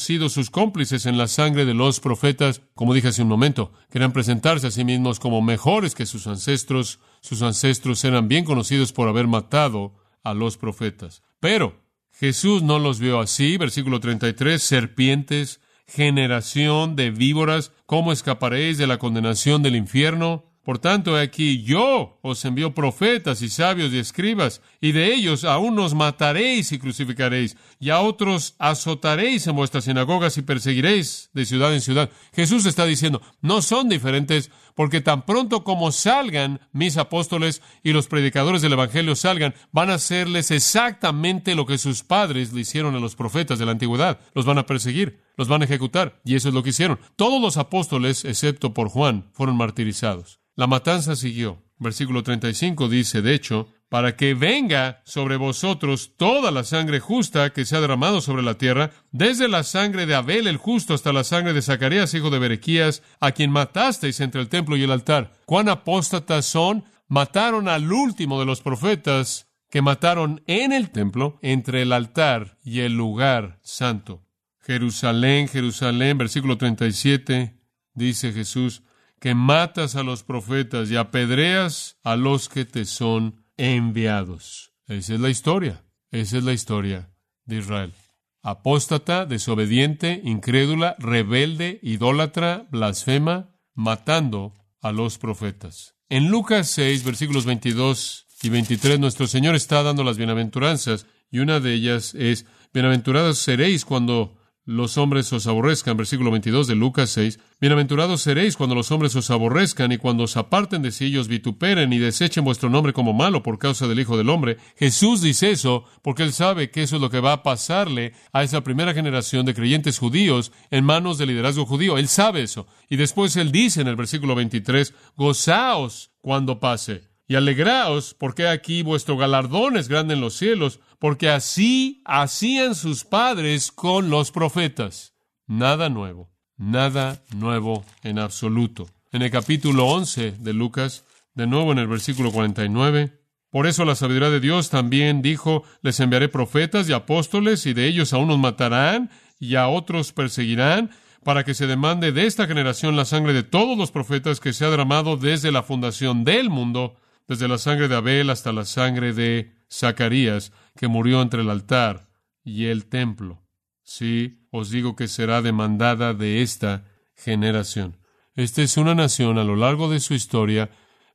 sido 0.00 0.28
sus 0.28 0.50
cómplices 0.50 1.06
en 1.06 1.18
la 1.18 1.28
sangre 1.28 1.64
de 1.64 1.74
los 1.74 2.00
profetas, 2.00 2.62
como 2.74 2.94
dije 2.94 3.08
hace 3.08 3.22
un 3.22 3.28
momento. 3.28 3.72
Querían 3.90 4.12
presentarse 4.12 4.66
a 4.66 4.70
sí 4.70 4.84
mismos 4.84 5.20
como 5.20 5.42
mejores 5.42 5.94
que 5.94 6.06
sus 6.06 6.26
ancestros. 6.26 7.00
Sus 7.20 7.42
ancestros 7.42 8.04
eran 8.04 8.28
bien 8.28 8.44
conocidos 8.44 8.92
por 8.92 9.08
haber 9.08 9.26
matado 9.26 9.94
a 10.30 10.34
los 10.34 10.56
profetas. 10.56 11.22
Pero 11.40 11.80
Jesús 12.12 12.62
no 12.62 12.78
los 12.78 12.98
vio 12.98 13.20
así. 13.20 13.56
Versículo 13.56 14.00
33, 14.00 14.62
serpientes, 14.62 15.60
generación 15.86 16.96
de 16.96 17.10
víboras, 17.10 17.72
¿cómo 17.86 18.12
escaparéis 18.12 18.78
de 18.78 18.86
la 18.86 18.98
condenación 18.98 19.62
del 19.62 19.76
infierno? 19.76 20.47
Por 20.68 20.78
tanto, 20.78 21.16
aquí 21.16 21.62
yo 21.62 22.18
os 22.20 22.44
envío 22.44 22.74
profetas 22.74 23.40
y 23.40 23.48
sabios 23.48 23.90
y 23.90 23.98
escribas, 23.98 24.60
y 24.82 24.92
de 24.92 25.14
ellos 25.14 25.44
a 25.44 25.56
unos 25.56 25.94
mataréis 25.94 26.72
y 26.72 26.78
crucificaréis, 26.78 27.56
y 27.80 27.88
a 27.88 28.00
otros 28.00 28.54
azotaréis 28.58 29.46
en 29.46 29.56
vuestras 29.56 29.84
sinagogas 29.84 30.36
y 30.36 30.42
perseguiréis 30.42 31.30
de 31.32 31.46
ciudad 31.46 31.72
en 31.72 31.80
ciudad. 31.80 32.10
Jesús 32.34 32.66
está 32.66 32.84
diciendo, 32.84 33.22
no 33.40 33.62
son 33.62 33.88
diferentes, 33.88 34.50
porque 34.74 35.00
tan 35.00 35.24
pronto 35.24 35.64
como 35.64 35.90
salgan 35.90 36.60
mis 36.72 36.98
apóstoles 36.98 37.62
y 37.82 37.94
los 37.94 38.06
predicadores 38.06 38.60
del 38.60 38.74
Evangelio 38.74 39.16
salgan, 39.16 39.54
van 39.72 39.88
a 39.88 39.94
hacerles 39.94 40.50
exactamente 40.50 41.54
lo 41.54 41.64
que 41.64 41.78
sus 41.78 42.02
padres 42.02 42.52
le 42.52 42.60
hicieron 42.60 42.94
a 42.94 43.00
los 43.00 43.16
profetas 43.16 43.58
de 43.58 43.64
la 43.64 43.72
antigüedad. 43.72 44.20
Los 44.34 44.44
van 44.44 44.58
a 44.58 44.66
perseguir, 44.66 45.22
los 45.38 45.48
van 45.48 45.62
a 45.62 45.64
ejecutar, 45.64 46.20
y 46.24 46.34
eso 46.34 46.48
es 46.48 46.54
lo 46.54 46.62
que 46.62 46.70
hicieron. 46.70 46.98
Todos 47.16 47.40
los 47.40 47.56
apóstoles, 47.56 48.26
excepto 48.26 48.74
por 48.74 48.88
Juan, 48.90 49.30
fueron 49.32 49.56
martirizados. 49.56 50.40
La 50.54 50.66
matanza 50.66 51.16
siguió. 51.16 51.62
Versículo 51.78 52.24
35 52.24 52.88
dice, 52.88 53.22
de 53.22 53.34
hecho, 53.34 53.68
para 53.88 54.16
que 54.16 54.34
venga 54.34 55.00
sobre 55.04 55.36
vosotros 55.36 56.14
toda 56.16 56.50
la 56.50 56.64
sangre 56.64 56.98
justa 56.98 57.50
que 57.50 57.64
se 57.64 57.76
ha 57.76 57.80
derramado 57.80 58.20
sobre 58.20 58.42
la 58.42 58.54
tierra, 58.54 58.90
desde 59.12 59.48
la 59.48 59.62
sangre 59.62 60.04
de 60.06 60.16
Abel 60.16 60.48
el 60.48 60.56
justo 60.56 60.92
hasta 60.92 61.12
la 61.12 61.22
sangre 61.22 61.52
de 61.52 61.62
Zacarías, 61.62 62.12
hijo 62.14 62.30
de 62.30 62.40
Berequías, 62.40 63.02
a 63.20 63.30
quien 63.30 63.52
matasteis 63.52 64.18
entre 64.20 64.40
el 64.40 64.48
templo 64.48 64.76
y 64.76 64.82
el 64.82 64.90
altar. 64.90 65.32
¿Cuán 65.46 65.68
apóstatas 65.68 66.44
son? 66.46 66.84
Mataron 67.06 67.68
al 67.68 67.90
último 67.92 68.40
de 68.40 68.46
los 68.46 68.60
profetas 68.60 69.48
que 69.70 69.82
mataron 69.82 70.42
en 70.46 70.72
el 70.72 70.90
templo, 70.90 71.38
entre 71.42 71.82
el 71.82 71.92
altar 71.92 72.58
y 72.64 72.80
el 72.80 72.94
lugar 72.94 73.60
santo. 73.62 74.27
Jerusalén, 74.68 75.48
Jerusalén, 75.48 76.18
versículo 76.18 76.58
37, 76.58 77.58
dice 77.94 78.34
Jesús, 78.34 78.82
que 79.18 79.34
matas 79.34 79.96
a 79.96 80.02
los 80.02 80.22
profetas 80.24 80.90
y 80.90 80.96
apedreas 80.96 81.96
a 82.04 82.16
los 82.16 82.50
que 82.50 82.66
te 82.66 82.84
son 82.84 83.46
enviados. 83.56 84.74
Esa 84.86 85.14
es 85.14 85.20
la 85.20 85.30
historia. 85.30 85.82
Esa 86.10 86.36
es 86.36 86.44
la 86.44 86.52
historia 86.52 87.08
de 87.46 87.56
Israel. 87.56 87.94
Apóstata, 88.42 89.24
desobediente, 89.24 90.20
incrédula, 90.22 90.96
rebelde, 90.98 91.80
idólatra, 91.82 92.68
blasfema, 92.70 93.58
matando 93.74 94.52
a 94.82 94.92
los 94.92 95.16
profetas. 95.16 95.94
En 96.10 96.28
Lucas 96.28 96.68
6, 96.68 97.04
versículos 97.04 97.46
22 97.46 98.26
y 98.42 98.50
23, 98.50 99.00
nuestro 99.00 99.26
Señor 99.26 99.54
está 99.54 99.82
dando 99.82 100.04
las 100.04 100.18
bienaventuranzas 100.18 101.06
y 101.30 101.38
una 101.38 101.58
de 101.58 101.72
ellas 101.72 102.14
es, 102.14 102.44
bienaventurados 102.74 103.38
seréis 103.38 103.86
cuando 103.86 104.37
los 104.68 104.98
hombres 104.98 105.32
os 105.32 105.46
aborrezcan, 105.46 105.96
versículo 105.96 106.30
22 106.30 106.66
de 106.66 106.74
Lucas 106.74 107.08
6, 107.08 107.40
bienaventurados 107.58 108.20
seréis 108.20 108.54
cuando 108.54 108.74
los 108.74 108.90
hombres 108.90 109.16
os 109.16 109.30
aborrezcan 109.30 109.92
y 109.92 109.96
cuando 109.96 110.24
os 110.24 110.36
aparten 110.36 110.82
de 110.82 110.90
sí 110.90 111.06
ellos 111.06 111.26
vituperen 111.26 111.90
y 111.90 111.98
desechen 111.98 112.44
vuestro 112.44 112.68
nombre 112.68 112.92
como 112.92 113.14
malo 113.14 113.42
por 113.42 113.58
causa 113.58 113.88
del 113.88 113.98
Hijo 113.98 114.18
del 114.18 114.28
Hombre. 114.28 114.58
Jesús 114.76 115.22
dice 115.22 115.52
eso 115.52 115.84
porque 116.02 116.22
él 116.22 116.34
sabe 116.34 116.70
que 116.70 116.82
eso 116.82 116.96
es 116.96 117.02
lo 117.02 117.08
que 117.08 117.20
va 117.20 117.32
a 117.32 117.42
pasarle 117.42 118.12
a 118.34 118.42
esa 118.42 118.62
primera 118.62 118.92
generación 118.92 119.46
de 119.46 119.54
creyentes 119.54 119.98
judíos 119.98 120.52
en 120.70 120.84
manos 120.84 121.16
del 121.16 121.30
liderazgo 121.30 121.64
judío. 121.64 121.96
Él 121.96 122.08
sabe 122.08 122.42
eso. 122.42 122.66
Y 122.90 122.96
después 122.96 123.36
él 123.36 123.50
dice 123.50 123.80
en 123.80 123.88
el 123.88 123.96
versículo 123.96 124.34
23, 124.34 124.92
gozaos 125.16 126.10
cuando 126.20 126.60
pase. 126.60 127.07
Y 127.28 127.34
alegraos, 127.36 128.14
porque 128.14 128.48
aquí 128.48 128.82
vuestro 128.82 129.18
galardón 129.18 129.76
es 129.76 129.88
grande 129.88 130.14
en 130.14 130.22
los 130.22 130.34
cielos, 130.34 130.80
porque 130.98 131.28
así 131.28 132.02
hacían 132.06 132.74
sus 132.74 133.04
padres 133.04 133.70
con 133.70 134.08
los 134.08 134.32
profetas. 134.32 135.12
Nada 135.46 135.90
nuevo, 135.90 136.30
nada 136.56 137.22
nuevo 137.36 137.84
en 138.02 138.18
absoluto. 138.18 138.88
En 139.12 139.20
el 139.20 139.30
capítulo 139.30 139.86
11 139.86 140.36
de 140.38 140.52
Lucas, 140.54 141.04
de 141.34 141.46
nuevo 141.46 141.70
en 141.72 141.78
el 141.78 141.86
versículo 141.86 142.32
49, 142.32 143.12
por 143.50 143.66
eso 143.66 143.84
la 143.84 143.94
sabiduría 143.94 144.30
de 144.30 144.40
Dios 144.40 144.70
también 144.70 145.20
dijo, 145.20 145.64
les 145.82 146.00
enviaré 146.00 146.28
profetas 146.28 146.88
y 146.88 146.94
apóstoles, 146.94 147.66
y 147.66 147.74
de 147.74 147.86
ellos 147.86 148.14
a 148.14 148.18
unos 148.18 148.38
matarán 148.38 149.10
y 149.38 149.54
a 149.54 149.68
otros 149.68 150.12
perseguirán, 150.12 150.90
para 151.24 151.44
que 151.44 151.52
se 151.52 151.66
demande 151.66 152.12
de 152.12 152.26
esta 152.26 152.46
generación 152.46 152.96
la 152.96 153.04
sangre 153.04 153.34
de 153.34 153.42
todos 153.42 153.76
los 153.76 153.90
profetas 153.90 154.40
que 154.40 154.54
se 154.54 154.64
ha 154.64 154.70
derramado 154.70 155.18
desde 155.18 155.52
la 155.52 155.62
fundación 155.62 156.24
del 156.24 156.48
mundo, 156.48 156.96
desde 157.28 157.46
la 157.46 157.58
sangre 157.58 157.88
de 157.88 157.96
Abel 157.96 158.30
hasta 158.30 158.52
la 158.52 158.64
sangre 158.64 159.12
de 159.12 159.52
Zacarías, 159.70 160.52
que 160.76 160.88
murió 160.88 161.22
entre 161.22 161.42
el 161.42 161.50
altar 161.50 162.08
y 162.42 162.66
el 162.66 162.86
templo. 162.86 163.42
Sí, 163.84 164.48
os 164.50 164.70
digo 164.70 164.96
que 164.96 165.08
será 165.08 165.42
demandada 165.42 166.14
de 166.14 166.42
esta 166.42 166.84
generación. 167.14 167.98
Esta 168.34 168.62
es 168.62 168.76
una 168.76 168.94
nación 168.94 169.38
a 169.38 169.44
lo 169.44 169.56
largo 169.56 169.90
de 169.90 170.00
su 170.00 170.14
historia, 170.14 170.70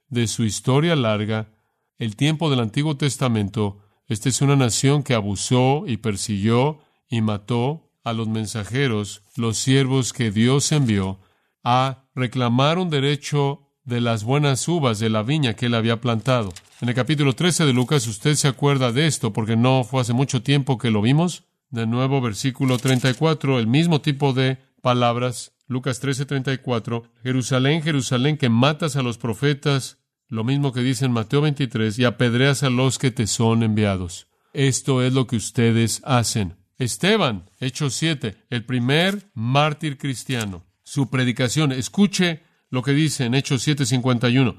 de 0.08 0.28
su 0.28 0.44
historia 0.44 0.96
larga, 0.96 1.50
el 1.98 2.16
tiempo 2.16 2.50
del 2.50 2.60
Antiguo 2.60 2.98
Testamento, 2.98 3.80
esta 4.08 4.30
es 4.30 4.42
una 4.42 4.56
nación 4.56 5.04
que 5.04 5.14
abusó 5.14 5.86
y 5.88 5.98
persiguió 5.98 6.80
y 7.10 7.22
mató 7.22 7.92
a 8.04 8.14
los 8.14 8.28
mensajeros, 8.28 9.24
los 9.36 9.58
siervos 9.58 10.12
que 10.12 10.30
Dios 10.30 10.72
envió, 10.72 11.20
a 11.64 12.10
reclamar 12.14 12.78
un 12.78 12.90
derecho 12.90 13.63
de 13.86 14.02
las 14.02 14.24
buenas 14.24 14.68
uvas 14.68 15.00
de 15.00 15.10
la 15.10 15.24
viña 15.24 15.56
que 15.56 15.68
él 15.68 15.76
había 15.76 16.02
plantado. 16.02 16.54
En 16.82 16.90
el 16.90 16.96
capítulo 16.96 17.34
13 17.34 17.66
de 17.66 17.74
Lucas 17.74 18.08
usted 18.08 18.36
se 18.36 18.48
acuerda 18.48 18.92
de 18.92 19.08
esto 19.08 19.34
porque 19.34 19.56
no 19.56 19.84
fue 19.84 20.02
hace 20.02 20.14
mucho 20.14 20.42
tiempo 20.42 20.78
que 20.78 20.92
lo 20.92 21.02
vimos. 21.02 21.44
De 21.70 21.88
nuevo, 21.88 22.22
versículo 22.22 22.78
34, 22.78 23.60
el 23.60 23.68
mismo 23.68 24.02
tipo 24.02 24.34
de 24.34 24.58
palabras. 24.82 25.54
Lucas 25.68 26.00
13, 26.00 26.26
34. 26.26 27.04
Jerusalén, 27.24 27.82
Jerusalén, 27.82 28.38
que 28.38 28.50
matas 28.50 28.96
a 28.96 29.02
los 29.02 29.18
profetas 29.18 29.98
lo 30.34 30.44
mismo 30.44 30.74
que 30.74 30.82
dice 30.82 31.06
en 31.06 31.12
Mateo 31.12 31.42
23, 31.42 32.00
y 32.00 32.06
apedreas 32.06 32.64
a 32.64 32.72
los 32.72 32.98
que 32.98 33.12
te 33.12 33.28
son 33.28 33.62
enviados. 33.62 34.28
Esto 34.54 35.04
es 35.04 35.14
lo 35.14 35.28
que 35.28 35.36
ustedes 35.36 36.02
hacen. 36.06 36.56
Esteban, 36.80 37.50
Hechos 37.60 37.94
7, 37.94 38.36
el 38.50 38.66
primer 38.66 39.30
mártir 39.36 39.98
cristiano. 39.98 40.64
Su 40.84 41.12
predicación, 41.12 41.72
escuche 41.72 42.42
lo 42.74 42.82
que 42.82 42.94
dice 42.94 43.26
en 43.26 43.36
Hechos 43.36 43.68
7:51. 43.68 44.56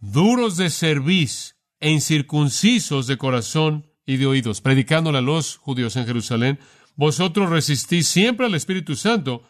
Duros 0.00 0.56
de 0.56 0.70
cerviz 0.70 1.58
e 1.80 1.90
incircuncisos 1.90 3.06
de 3.06 3.18
corazón 3.18 3.92
y 4.06 4.16
de 4.16 4.24
oídos, 4.24 4.62
predicándole 4.62 5.18
a 5.18 5.20
los 5.20 5.58
judíos 5.58 5.94
en 5.96 6.06
Jerusalén, 6.06 6.58
vosotros 6.96 7.50
resistís 7.50 8.08
siempre 8.08 8.46
al 8.46 8.54
Espíritu 8.54 8.96
Santo, 8.96 9.42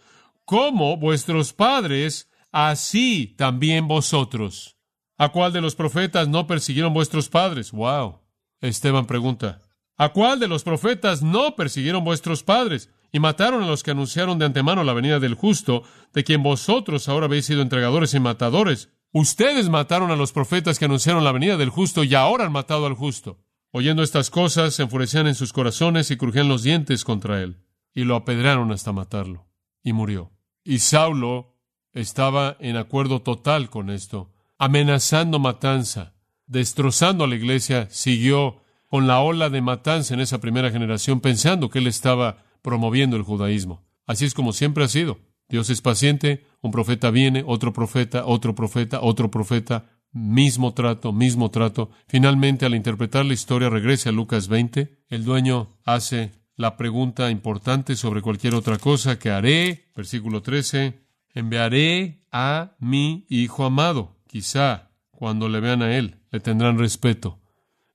como 0.44 0.96
vuestros 0.96 1.52
padres, 1.52 2.28
así 2.50 3.36
también 3.38 3.86
vosotros. 3.86 4.76
¿A 5.16 5.28
cuál 5.28 5.52
de 5.52 5.60
los 5.60 5.76
profetas 5.76 6.26
no 6.26 6.48
persiguieron 6.48 6.92
vuestros 6.92 7.28
padres? 7.28 7.70
Wow. 7.70 8.18
Esteban 8.60 9.06
pregunta. 9.06 9.60
¿A 9.96 10.08
cuál 10.08 10.40
de 10.40 10.48
los 10.48 10.64
profetas 10.64 11.22
no 11.22 11.54
persiguieron 11.54 12.02
vuestros 12.02 12.42
padres 12.42 12.90
y 13.12 13.20
mataron 13.20 13.62
a 13.62 13.66
los 13.66 13.82
que 13.82 13.90
anunciaron 13.90 14.38
de 14.38 14.46
antemano 14.46 14.84
la 14.84 14.92
venida 14.92 15.20
del 15.20 15.34
justo, 15.34 15.82
de 16.12 16.24
quien 16.24 16.42
vosotros 16.42 17.08
ahora 17.08 17.26
habéis 17.26 17.46
sido 17.46 17.62
entregadores 17.62 18.14
y 18.14 18.20
matadores? 18.20 18.90
Ustedes 19.12 19.68
mataron 19.68 20.10
a 20.10 20.16
los 20.16 20.32
profetas 20.32 20.78
que 20.78 20.84
anunciaron 20.84 21.24
la 21.24 21.32
venida 21.32 21.56
del 21.56 21.70
justo 21.70 22.04
y 22.04 22.14
ahora 22.14 22.44
han 22.44 22.52
matado 22.52 22.86
al 22.86 22.94
justo. 22.94 23.38
Oyendo 23.70 24.02
estas 24.02 24.30
cosas, 24.30 24.74
se 24.74 24.82
enfurecían 24.82 25.26
en 25.26 25.34
sus 25.34 25.52
corazones 25.52 26.10
y 26.10 26.16
crujían 26.16 26.48
los 26.48 26.62
dientes 26.62 27.04
contra 27.04 27.42
él. 27.42 27.64
Y 27.94 28.04
lo 28.04 28.16
apedrearon 28.16 28.70
hasta 28.72 28.92
matarlo. 28.92 29.48
Y 29.82 29.92
murió. 29.92 30.32
Y 30.64 30.80
Saulo 30.80 31.56
estaba 31.92 32.56
en 32.60 32.76
acuerdo 32.76 33.22
total 33.22 33.70
con 33.70 33.90
esto 33.90 34.32
amenazando 34.58 35.38
matanza, 35.38 36.14
destrozando 36.46 37.24
a 37.24 37.28
la 37.28 37.36
iglesia, 37.36 37.88
siguió 37.90 38.62
con 38.88 39.06
la 39.06 39.20
ola 39.20 39.50
de 39.50 39.60
matanza 39.60 40.14
en 40.14 40.20
esa 40.20 40.40
primera 40.40 40.70
generación, 40.70 41.20
pensando 41.20 41.70
que 41.70 41.78
él 41.78 41.86
estaba 41.86 42.44
promoviendo 42.62 43.16
el 43.16 43.22
judaísmo. 43.22 43.84
Así 44.06 44.24
es 44.24 44.34
como 44.34 44.52
siempre 44.52 44.84
ha 44.84 44.88
sido. 44.88 45.18
Dios 45.48 45.70
es 45.70 45.80
paciente, 45.80 46.44
un 46.60 46.70
profeta 46.70 47.10
viene, 47.10 47.42
otro 47.46 47.72
profeta, 47.72 48.26
otro 48.26 48.54
profeta, 48.54 49.00
otro 49.00 49.30
profeta, 49.30 49.86
mismo 50.12 50.74
trato, 50.74 51.12
mismo 51.12 51.50
trato. 51.50 51.90
Finalmente, 52.06 52.66
al 52.66 52.74
interpretar 52.74 53.24
la 53.24 53.34
historia, 53.34 53.70
regresa 53.70 54.10
a 54.10 54.12
Lucas 54.12 54.48
20. 54.48 55.04
El 55.08 55.24
dueño 55.24 55.78
hace 55.84 56.32
la 56.56 56.76
pregunta 56.76 57.30
importante 57.30 57.96
sobre 57.96 58.20
cualquier 58.20 58.54
otra 58.54 58.78
cosa 58.78 59.18
que 59.18 59.30
haré. 59.30 59.90
Versículo 59.94 60.42
13. 60.42 61.00
Enviaré 61.34 62.26
a 62.30 62.76
mi 62.78 63.26
hijo 63.28 63.64
amado. 63.64 64.16
Quizá 64.26 64.90
cuando 65.10 65.48
le 65.48 65.60
vean 65.60 65.82
a 65.82 65.96
Él 65.96 66.18
le 66.30 66.40
tendrán 66.40 66.78
respeto. 66.78 67.40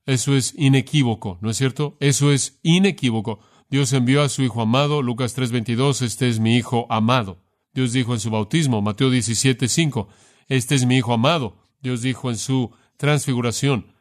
Eso 0.06 0.36
es 0.36 0.54
inequívoco, 0.56 1.38
¿no 1.40 1.50
es 1.50 1.56
cierto? 1.56 1.96
Eso 2.00 2.32
es 2.32 2.58
inequívoco. 2.62 3.40
Dios 3.74 3.92
envió 3.92 4.22
a 4.22 4.28
su 4.28 4.44
Hijo 4.44 4.62
amado, 4.62 5.02
Lucas 5.02 5.34
3:22, 5.36 6.02
este 6.02 6.28
es 6.28 6.38
mi 6.38 6.54
Hijo 6.54 6.86
amado. 6.90 7.42
Dios 7.72 7.92
dijo 7.92 8.14
en 8.14 8.20
su 8.20 8.30
bautismo, 8.30 8.80
Mateo 8.82 9.10
17:5, 9.10 10.06
este 10.46 10.76
es 10.76 10.86
mi 10.86 10.98
Hijo 10.98 11.12
amado. 11.12 11.56
Dios 11.82 12.00
dijo 12.00 12.30
en 12.30 12.36
su 12.36 12.70
transfiguración. 12.96 13.92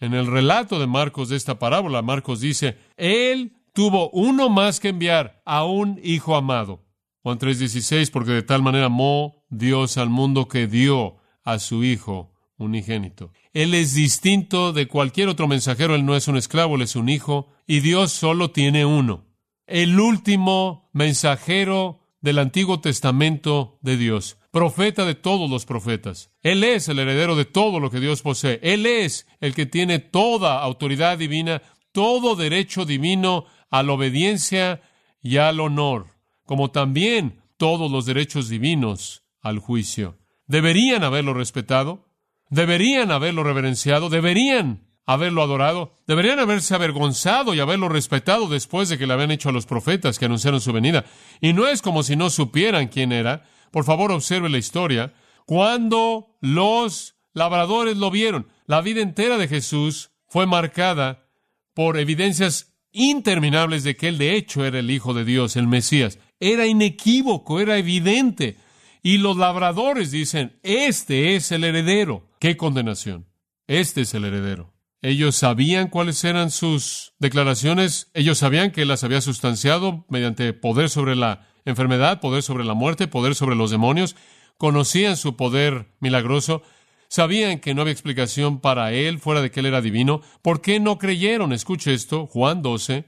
En 0.00 0.14
el 0.14 0.26
relato 0.26 0.78
de 0.78 0.86
Marcos 0.86 1.28
de 1.28 1.36
esta 1.36 1.58
parábola, 1.58 2.00
Marcos 2.00 2.40
dice, 2.40 2.78
Él 2.96 3.52
tuvo 3.74 4.08
uno 4.12 4.48
más 4.48 4.80
que 4.80 4.88
enviar 4.88 5.42
a 5.44 5.66
un 5.66 6.00
Hijo 6.02 6.34
amado. 6.34 6.82
Juan 7.22 7.38
3:16, 7.38 8.10
porque 8.10 8.30
de 8.30 8.42
tal 8.42 8.62
manera 8.62 8.86
amó 8.86 9.44
Dios 9.50 9.98
al 9.98 10.08
mundo 10.08 10.48
que 10.48 10.66
dio 10.66 11.16
a 11.44 11.58
su 11.58 11.84
Hijo 11.84 12.31
unigénito. 12.56 13.32
Él 13.52 13.74
es 13.74 13.94
distinto 13.94 14.72
de 14.72 14.86
cualquier 14.88 15.28
otro 15.28 15.48
mensajero, 15.48 15.94
Él 15.94 16.04
no 16.04 16.16
es 16.16 16.28
un 16.28 16.36
esclavo, 16.36 16.76
Él 16.76 16.82
es 16.82 16.96
un 16.96 17.08
hijo, 17.08 17.52
y 17.66 17.80
Dios 17.80 18.12
solo 18.12 18.50
tiene 18.50 18.84
uno. 18.84 19.26
El 19.66 19.98
último 20.00 20.90
mensajero 20.92 22.02
del 22.20 22.38
Antiguo 22.38 22.80
Testamento 22.80 23.78
de 23.82 23.96
Dios, 23.96 24.38
profeta 24.50 25.04
de 25.04 25.14
todos 25.14 25.50
los 25.50 25.66
profetas. 25.66 26.30
Él 26.42 26.62
es 26.64 26.88
el 26.88 26.98
heredero 26.98 27.36
de 27.36 27.44
todo 27.44 27.80
lo 27.80 27.90
que 27.90 28.00
Dios 28.00 28.22
posee. 28.22 28.60
Él 28.62 28.86
es 28.86 29.26
el 29.40 29.54
que 29.54 29.66
tiene 29.66 29.98
toda 29.98 30.62
autoridad 30.62 31.18
divina, 31.18 31.62
todo 31.90 32.36
derecho 32.36 32.84
divino 32.84 33.46
a 33.70 33.82
la 33.82 33.92
obediencia 33.92 34.80
y 35.20 35.38
al 35.38 35.60
honor, 35.60 36.06
como 36.44 36.70
también 36.70 37.42
todos 37.56 37.90
los 37.90 38.06
derechos 38.06 38.48
divinos 38.48 39.22
al 39.40 39.58
juicio. 39.58 40.18
Deberían 40.46 41.04
haberlo 41.04 41.34
respetado, 41.34 42.11
deberían 42.52 43.10
haberlo 43.10 43.42
reverenciado, 43.42 44.10
deberían 44.10 44.86
haberlo 45.06 45.42
adorado, 45.42 45.96
deberían 46.06 46.38
haberse 46.38 46.74
avergonzado 46.74 47.54
y 47.54 47.60
haberlo 47.60 47.88
respetado 47.88 48.46
después 48.46 48.90
de 48.90 48.98
que 48.98 49.06
le 49.06 49.14
habían 49.14 49.30
hecho 49.30 49.48
a 49.48 49.52
los 49.52 49.64
profetas 49.64 50.18
que 50.18 50.26
anunciaron 50.26 50.60
su 50.60 50.70
venida. 50.72 51.06
Y 51.40 51.54
no 51.54 51.66
es 51.66 51.80
como 51.80 52.02
si 52.02 52.14
no 52.14 52.28
supieran 52.28 52.88
quién 52.88 53.10
era. 53.10 53.44
Por 53.70 53.84
favor, 53.84 54.12
observe 54.12 54.50
la 54.50 54.58
historia. 54.58 55.14
Cuando 55.46 56.36
los 56.42 57.16
labradores 57.32 57.96
lo 57.96 58.10
vieron, 58.10 58.48
la 58.66 58.82
vida 58.82 59.00
entera 59.00 59.38
de 59.38 59.48
Jesús 59.48 60.10
fue 60.28 60.46
marcada 60.46 61.26
por 61.72 61.98
evidencias 61.98 62.74
interminables 62.92 63.82
de 63.82 63.96
que 63.96 64.08
él 64.08 64.18
de 64.18 64.36
hecho 64.36 64.66
era 64.66 64.78
el 64.78 64.90
Hijo 64.90 65.14
de 65.14 65.24
Dios, 65.24 65.56
el 65.56 65.68
Mesías. 65.68 66.18
Era 66.38 66.66
inequívoco, 66.66 67.60
era 67.60 67.78
evidente. 67.78 68.58
Y 69.02 69.18
los 69.18 69.38
labradores 69.38 70.10
dicen, 70.10 70.60
este 70.62 71.34
es 71.34 71.50
el 71.50 71.64
heredero. 71.64 72.28
¡Qué 72.42 72.56
condenación! 72.56 73.28
Este 73.68 74.00
es 74.00 74.14
el 74.14 74.24
heredero. 74.24 74.74
Ellos 75.00 75.36
sabían 75.36 75.86
cuáles 75.86 76.24
eran 76.24 76.50
sus 76.50 77.14
declaraciones, 77.20 78.10
ellos 78.14 78.38
sabían 78.38 78.72
que 78.72 78.84
las 78.84 79.04
había 79.04 79.20
sustanciado 79.20 80.04
mediante 80.08 80.52
poder 80.52 80.90
sobre 80.90 81.14
la 81.14 81.46
enfermedad, 81.64 82.20
poder 82.20 82.42
sobre 82.42 82.64
la 82.64 82.74
muerte, 82.74 83.06
poder 83.06 83.36
sobre 83.36 83.54
los 83.54 83.70
demonios, 83.70 84.16
conocían 84.58 85.16
su 85.16 85.36
poder 85.36 85.94
milagroso, 86.00 86.64
sabían 87.06 87.60
que 87.60 87.74
no 87.74 87.82
había 87.82 87.92
explicación 87.92 88.58
para 88.58 88.92
él 88.92 89.20
fuera 89.20 89.40
de 89.40 89.52
que 89.52 89.60
él 89.60 89.66
era 89.66 89.80
divino. 89.80 90.20
¿Por 90.42 90.62
qué 90.62 90.80
no 90.80 90.98
creyeron? 90.98 91.52
Escuche 91.52 91.94
esto, 91.94 92.26
Juan 92.26 92.60
12, 92.60 93.04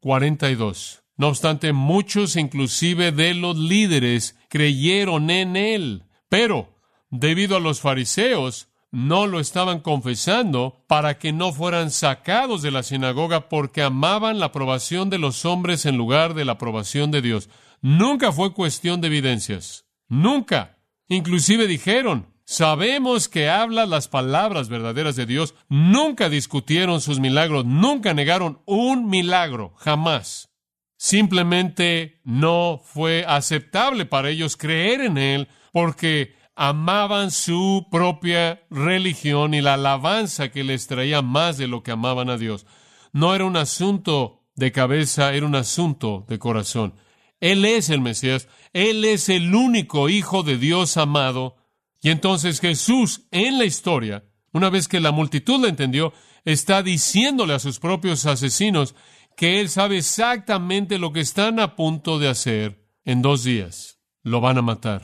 42. 0.00 1.04
No 1.16 1.28
obstante, 1.28 1.72
muchos 1.72 2.36
inclusive 2.36 3.12
de 3.12 3.32
los 3.32 3.56
líderes 3.56 4.38
creyeron 4.50 5.30
en 5.30 5.56
él, 5.56 6.02
pero 6.28 6.76
debido 7.08 7.56
a 7.56 7.60
los 7.60 7.80
fariseos, 7.80 8.68
no 8.94 9.26
lo 9.26 9.40
estaban 9.40 9.80
confesando 9.80 10.84
para 10.86 11.18
que 11.18 11.32
no 11.32 11.52
fueran 11.52 11.90
sacados 11.90 12.62
de 12.62 12.70
la 12.70 12.84
sinagoga 12.84 13.48
porque 13.48 13.82
amaban 13.82 14.38
la 14.38 14.46
aprobación 14.46 15.10
de 15.10 15.18
los 15.18 15.44
hombres 15.44 15.84
en 15.84 15.96
lugar 15.96 16.34
de 16.34 16.44
la 16.44 16.52
aprobación 16.52 17.10
de 17.10 17.20
Dios. 17.20 17.50
Nunca 17.82 18.30
fue 18.30 18.54
cuestión 18.54 19.00
de 19.00 19.08
evidencias. 19.08 19.84
Nunca. 20.08 20.78
Inclusive 21.08 21.66
dijeron, 21.66 22.32
Sabemos 22.46 23.28
que 23.28 23.48
habla 23.48 23.86
las 23.86 24.08
palabras 24.08 24.68
verdaderas 24.68 25.16
de 25.16 25.24
Dios. 25.24 25.54
Nunca 25.68 26.28
discutieron 26.28 27.00
sus 27.00 27.18
milagros, 27.18 27.64
nunca 27.64 28.12
negaron 28.12 28.60
un 28.66 29.08
milagro, 29.08 29.72
jamás. 29.78 30.50
Simplemente 30.96 32.20
no 32.22 32.80
fue 32.84 33.24
aceptable 33.26 34.04
para 34.04 34.28
ellos 34.28 34.56
creer 34.56 35.00
en 35.00 35.18
Él 35.18 35.48
porque 35.72 36.34
amaban 36.56 37.30
su 37.30 37.86
propia 37.90 38.64
religión 38.70 39.54
y 39.54 39.60
la 39.60 39.74
alabanza 39.74 40.50
que 40.50 40.64
les 40.64 40.86
traía 40.86 41.22
más 41.22 41.58
de 41.58 41.66
lo 41.66 41.82
que 41.82 41.90
amaban 41.90 42.30
a 42.30 42.36
Dios. 42.36 42.66
No 43.12 43.34
era 43.34 43.44
un 43.44 43.56
asunto 43.56 44.44
de 44.54 44.72
cabeza, 44.72 45.34
era 45.34 45.46
un 45.46 45.54
asunto 45.54 46.24
de 46.28 46.38
corazón. 46.38 46.94
Él 47.40 47.64
es 47.64 47.90
el 47.90 48.00
Mesías, 48.00 48.48
Él 48.72 49.04
es 49.04 49.28
el 49.28 49.54
único 49.54 50.08
Hijo 50.08 50.42
de 50.42 50.56
Dios 50.56 50.96
amado. 50.96 51.56
Y 52.00 52.10
entonces 52.10 52.60
Jesús 52.60 53.26
en 53.30 53.58
la 53.58 53.64
historia, 53.64 54.24
una 54.52 54.70
vez 54.70 54.88
que 54.88 55.00
la 55.00 55.12
multitud 55.12 55.60
lo 55.60 55.66
entendió, 55.66 56.12
está 56.44 56.82
diciéndole 56.82 57.54
a 57.54 57.58
sus 57.58 57.80
propios 57.80 58.26
asesinos 58.26 58.94
que 59.36 59.60
Él 59.60 59.68
sabe 59.68 59.98
exactamente 59.98 60.98
lo 60.98 61.12
que 61.12 61.20
están 61.20 61.58
a 61.58 61.74
punto 61.76 62.18
de 62.18 62.28
hacer 62.28 62.86
en 63.04 63.22
dos 63.22 63.42
días. 63.42 63.98
Lo 64.22 64.40
van 64.40 64.58
a 64.58 64.62
matar, 64.62 65.02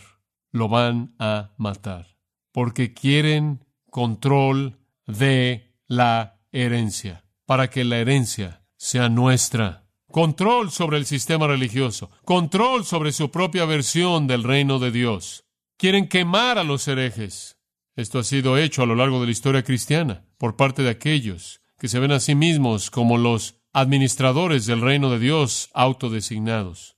lo 0.53 0.69
van 0.69 1.15
a 1.19 1.53
matar, 1.57 2.17
porque 2.53 2.93
quieren 2.93 3.65
control 3.91 4.79
de 5.07 5.75
la 5.87 6.41
herencia, 6.53 7.25
para 7.47 7.71
que 7.71 7.85
la 7.85 7.99
herencia 7.99 8.63
sea 8.77 9.09
nuestra 9.09 9.87
control 10.11 10.71
sobre 10.71 10.99
el 10.99 11.07
sistema 11.07 11.47
religioso, 11.47 12.11
control 12.25 12.85
sobre 12.85 13.13
su 13.13 13.31
propia 13.31 13.65
versión 13.65 14.27
del 14.27 14.43
reino 14.43 14.79
de 14.79 14.91
Dios. 14.91 15.45
Quieren 15.77 16.09
quemar 16.09 16.59
a 16.59 16.65
los 16.65 16.87
herejes. 16.89 17.59
Esto 17.97 18.19
ha 18.19 18.25
sido 18.25 18.59
hecho 18.59 18.83
a 18.83 18.87
lo 18.87 18.95
largo 18.95 19.21
de 19.21 19.27
la 19.27 19.33
historia 19.33 19.63
cristiana 19.63 20.25
por 20.39 20.57
parte 20.57 20.83
de 20.83 20.91
aquellos 20.91 21.61
que 21.79 21.89
se 21.89 21.99
ven 21.99 22.13
a 22.13 22.21
sí 22.21 22.35
mismos 22.35 22.91
como 22.91 23.19
los 23.19 23.61
administradores 23.73 24.67
del 24.67 24.81
reino 24.81 25.11
de 25.11 25.19
Dios 25.19 25.71
autodesignados. 25.75 26.97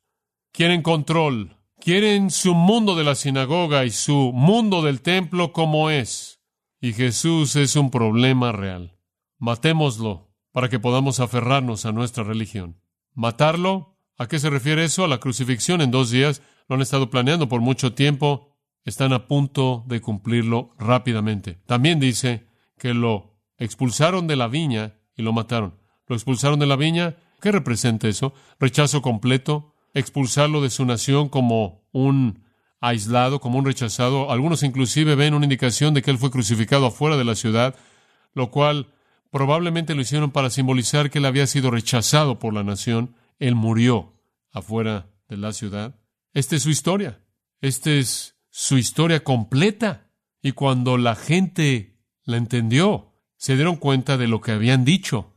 Quieren 0.53 0.83
control, 0.83 1.57
quieren 1.83 2.31
su 2.31 2.55
mundo 2.55 2.95
de 2.95 3.03
la 3.03 3.17
sinagoga 3.17 3.85
y 3.85 3.91
su 3.91 4.31
mundo 4.33 4.83
del 4.83 5.03
templo 5.03 5.53
como 5.53 5.91
es. 5.91 6.41
Y 6.81 6.93
Jesús 6.93 7.57
es 7.57 7.75
un 7.75 7.91
problema 7.91 8.53
real. 8.53 8.97
Matémoslo 9.39 10.31
para 10.53 10.69
que 10.69 10.79
podamos 10.79 11.19
aferrarnos 11.19 11.85
a 11.85 11.93
nuestra 11.93 12.23
religión. 12.23 12.81
¿Matarlo? 13.15 13.99
¿A 14.17 14.29
qué 14.29 14.39
se 14.39 14.49
refiere 14.49 14.85
eso? 14.85 15.05
A 15.05 15.09
la 15.09 15.19
crucifixión 15.19 15.81
en 15.81 15.91
dos 15.91 16.11
días. 16.11 16.41
Lo 16.69 16.77
han 16.77 16.83
estado 16.83 17.11
planeando 17.11 17.49
por 17.49 17.61
mucho 17.61 17.95
tiempo. 17.95 18.57
Están 18.85 19.13
a 19.13 19.27
punto 19.27 19.85
de 19.89 20.01
cumplirlo 20.01 20.75
rápidamente. 20.79 21.59
También 21.67 21.99
dice 21.99 22.47
que 22.79 22.95
lo 22.95 23.41
expulsaron 23.59 24.29
de 24.29 24.37
la 24.37 24.47
viña 24.47 25.01
y 25.17 25.23
lo 25.23 25.33
mataron. 25.33 25.81
Lo 26.07 26.15
expulsaron 26.15 26.61
de 26.61 26.67
la 26.67 26.77
viña. 26.77 27.17
¿Qué 27.41 27.51
representa 27.51 28.07
eso? 28.07 28.35
Rechazo 28.61 29.03
completo. 29.03 29.72
Expulsarlo 29.95 30.61
de 30.61 30.71
su 30.71 30.85
nación 30.85 31.29
como 31.29 31.83
un 31.93 32.45
aislado, 32.81 33.41
como 33.41 33.59
un 33.59 33.65
rechazado. 33.65 34.31
Algunos 34.31 34.63
inclusive 34.63 35.15
ven 35.15 35.35
una 35.35 35.45
indicación 35.45 35.95
de 35.95 36.03
que 36.03 36.11
él 36.11 36.19
fue 36.19 36.31
crucificado 36.31 36.87
afuera 36.87 37.17
de 37.17 37.25
la 37.25 37.35
ciudad, 37.35 37.75
lo 38.35 38.51
cual 38.51 38.89
Probablemente 39.33 39.95
lo 39.95 40.03
hicieron 40.03 40.31
para 40.31 40.51
simbolizar 40.51 41.11
que 41.11 41.17
él 41.19 41.25
había 41.25 41.47
sido 41.47 41.71
rechazado 41.71 42.39
por 42.39 42.53
la 42.53 42.63
nación. 42.65 43.17
Él 43.39 43.55
murió 43.55 44.13
afuera 44.53 45.09
de 45.27 45.39
la 45.39 45.55
ciudad. 45.55 45.99
Esta 46.35 46.55
es 46.57 46.63
su 46.65 46.69
historia. 46.69 47.19
Esta 47.63 47.93
es 47.93 48.37
su 48.51 48.77
historia 48.77 49.25
completa. 49.25 50.11
Y 50.43 50.53
cuando 50.53 50.99
la 50.99 51.15
gente 51.15 51.97
la 52.25 52.37
entendió, 52.37 53.15
se 53.39 53.55
dieron 53.55 53.77
cuenta 53.77 54.19
de 54.19 54.29
lo 54.29 54.43
que 54.43 54.53
habían 54.53 54.85
dicho. 54.85 55.33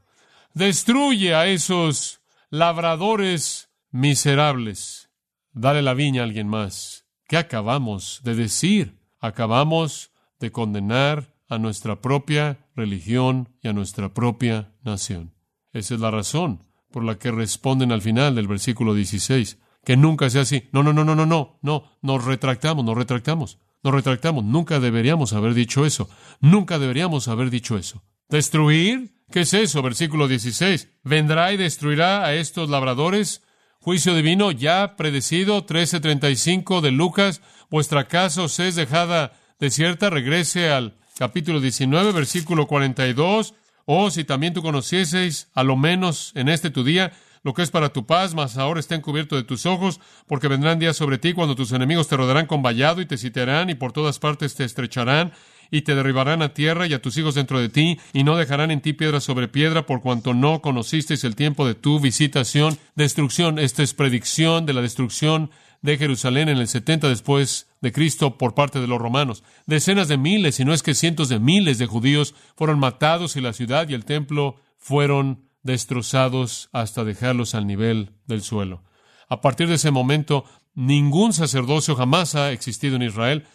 Destruye 0.53 1.33
a 1.33 1.47
esos 1.47 2.19
labradores 2.49 3.64
miserables. 3.95 5.09
Dale 5.53 5.81
la 5.81 5.93
viña 5.93 6.21
a 6.21 6.25
alguien 6.25 6.49
más. 6.49 7.05
¿Qué 7.29 7.37
acabamos 7.37 8.19
de 8.25 8.35
decir? 8.35 8.99
Acabamos 9.21 10.11
de 10.37 10.51
condenar 10.51 11.33
a 11.47 11.57
nuestra 11.59 12.01
propia 12.01 12.67
religión 12.75 13.55
y 13.61 13.69
a 13.69 13.73
nuestra 13.73 14.13
propia 14.13 14.73
nación. 14.83 15.33
Esa 15.71 15.93
es 15.93 16.01
la 16.01 16.11
razón 16.11 16.65
por 16.91 17.05
la 17.05 17.17
que 17.17 17.31
responden 17.31 17.93
al 17.93 18.01
final 18.01 18.35
del 18.35 18.49
versículo 18.49 18.93
16, 18.93 19.59
que 19.85 19.95
nunca 19.95 20.29
sea 20.29 20.41
así. 20.41 20.67
No, 20.73 20.83
no, 20.83 20.91
no, 20.91 21.05
no, 21.05 21.15
no, 21.15 21.25
no, 21.25 21.59
no, 21.61 21.83
nos 22.01 22.25
retractamos, 22.25 22.83
nos 22.83 22.97
retractamos, 22.97 23.59
nos 23.81 23.93
retractamos. 23.93 24.43
Nunca 24.43 24.81
deberíamos 24.81 25.31
haber 25.31 25.53
dicho 25.53 25.85
eso. 25.85 26.09
Nunca 26.41 26.79
deberíamos 26.79 27.29
haber 27.29 27.49
dicho 27.49 27.77
eso. 27.77 28.03
¿Destruir? 28.27 29.15
¿Qué 29.31 29.41
es 29.41 29.53
eso? 29.53 29.81
Versículo 29.81 30.27
16. 30.27 30.89
¿Vendrá 31.03 31.53
y 31.53 31.57
destruirá 31.57 32.25
a 32.25 32.33
estos 32.33 32.69
labradores? 32.69 33.44
Juicio 33.85 34.15
divino 34.15 34.49
ya 34.49 34.95
predecido, 34.95 35.57
1335 35.57 36.81
de 36.81 36.89
Lucas. 36.89 37.41
Vuestra 37.69 38.07
casa 38.07 38.41
os 38.41 38.59
es 38.59 38.73
dejada 38.73 39.33
desierta, 39.59 40.09
regrese 40.09 40.71
al 40.71 40.95
capítulo 41.19 41.61
19, 41.61 42.11
versículo 42.11 42.65
42, 42.65 43.53
oh, 43.85 44.09
si 44.09 44.23
también 44.23 44.55
tú 44.55 44.63
conocieseis, 44.63 45.51
a 45.53 45.61
lo 45.61 45.77
menos 45.77 46.31
en 46.33 46.49
este 46.49 46.71
tu 46.71 46.83
día, 46.83 47.11
lo 47.43 47.53
que 47.53 47.61
es 47.61 47.69
para 47.69 47.93
tu 47.93 48.07
paz, 48.07 48.33
mas 48.33 48.57
ahora 48.57 48.79
está 48.79 48.95
encubierto 48.95 49.35
de 49.35 49.43
tus 49.43 49.67
ojos, 49.67 49.99
porque 50.25 50.47
vendrán 50.47 50.79
días 50.79 50.97
sobre 50.97 51.19
ti 51.19 51.33
cuando 51.33 51.53
tus 51.53 51.71
enemigos 51.71 52.07
te 52.07 52.17
rodearán 52.17 52.47
con 52.47 52.63
vallado 52.63 53.01
y 53.01 53.05
te 53.05 53.19
sitiarán 53.19 53.69
y 53.69 53.75
por 53.75 53.91
todas 53.91 54.17
partes 54.17 54.55
te 54.55 54.63
estrecharán 54.63 55.31
y 55.71 55.81
te 55.81 55.95
derribarán 55.95 56.41
a 56.41 56.53
tierra 56.53 56.87
y 56.87 56.93
a 56.93 57.01
tus 57.01 57.17
hijos 57.17 57.35
dentro 57.35 57.59
de 57.59 57.69
ti, 57.69 57.99
y 58.13 58.23
no 58.23 58.35
dejarán 58.37 58.71
en 58.71 58.81
ti 58.81 58.93
piedra 58.93 59.19
sobre 59.19 59.47
piedra, 59.47 59.85
por 59.85 60.01
cuanto 60.01 60.33
no 60.33 60.61
conocisteis 60.61 61.23
el 61.23 61.35
tiempo 61.35 61.67
de 61.67 61.75
tu 61.75 61.99
visitación. 61.99 62.77
Destrucción, 62.95 63.59
esta 63.59 63.83
es 63.83 63.93
predicción 63.93 64.65
de 64.65 64.73
la 64.73 64.81
destrucción 64.81 65.51
de 65.81 65.97
Jerusalén 65.97 66.49
en 66.49 66.57
el 66.57 66.67
70 66.67 67.07
después 67.09 67.69
de 67.81 67.91
Cristo 67.91 68.37
por 68.37 68.55
parte 68.55 68.79
de 68.79 68.87
los 68.87 68.99
romanos. 68.99 69.43
Decenas 69.67 70.07
de 70.07 70.17
miles, 70.17 70.55
si 70.55 70.65
no 70.65 70.73
es 70.73 70.81
que 70.81 70.95
cientos 70.95 71.29
de 71.29 71.39
miles 71.39 71.77
de 71.77 71.85
judíos 71.85 72.33
fueron 72.55 72.79
matados 72.79 73.35
y 73.35 73.41
la 73.41 73.53
ciudad 73.53 73.87
y 73.87 73.93
el 73.93 74.05
templo 74.05 74.55
fueron 74.77 75.45
destrozados 75.61 76.69
hasta 76.71 77.03
dejarlos 77.03 77.55
al 77.55 77.67
nivel 77.67 78.11
del 78.25 78.41
suelo. 78.41 78.83
A 79.27 79.41
partir 79.41 79.67
de 79.67 79.75
ese 79.75 79.91
momento, 79.91 80.45
ningún 80.75 81.33
sacerdocio 81.33 81.95
jamás 81.95 82.35
ha 82.35 82.51
existido 82.51 82.95
en 82.95 83.03
Israel. 83.03 83.45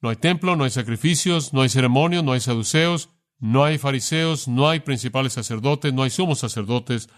No 0.00 0.08
hay 0.08 0.16
templo, 0.16 0.56
no 0.56 0.64
hay 0.64 0.70
sacrificios, 0.70 1.52
no 1.52 1.62
hay 1.62 1.68
ceremonios, 1.68 2.24
no 2.24 2.32
hay 2.32 2.40
saduceos, 2.40 3.10
no 3.38 3.64
hay 3.64 3.78
fariseos, 3.78 4.48
no 4.48 4.68
hay 4.68 4.80
principales 4.80 5.32
sacerdotes, 5.34 5.92
no 5.92 6.02
hay 6.02 6.10
sumos 6.10 6.38
sacerdotes. 6.38 7.08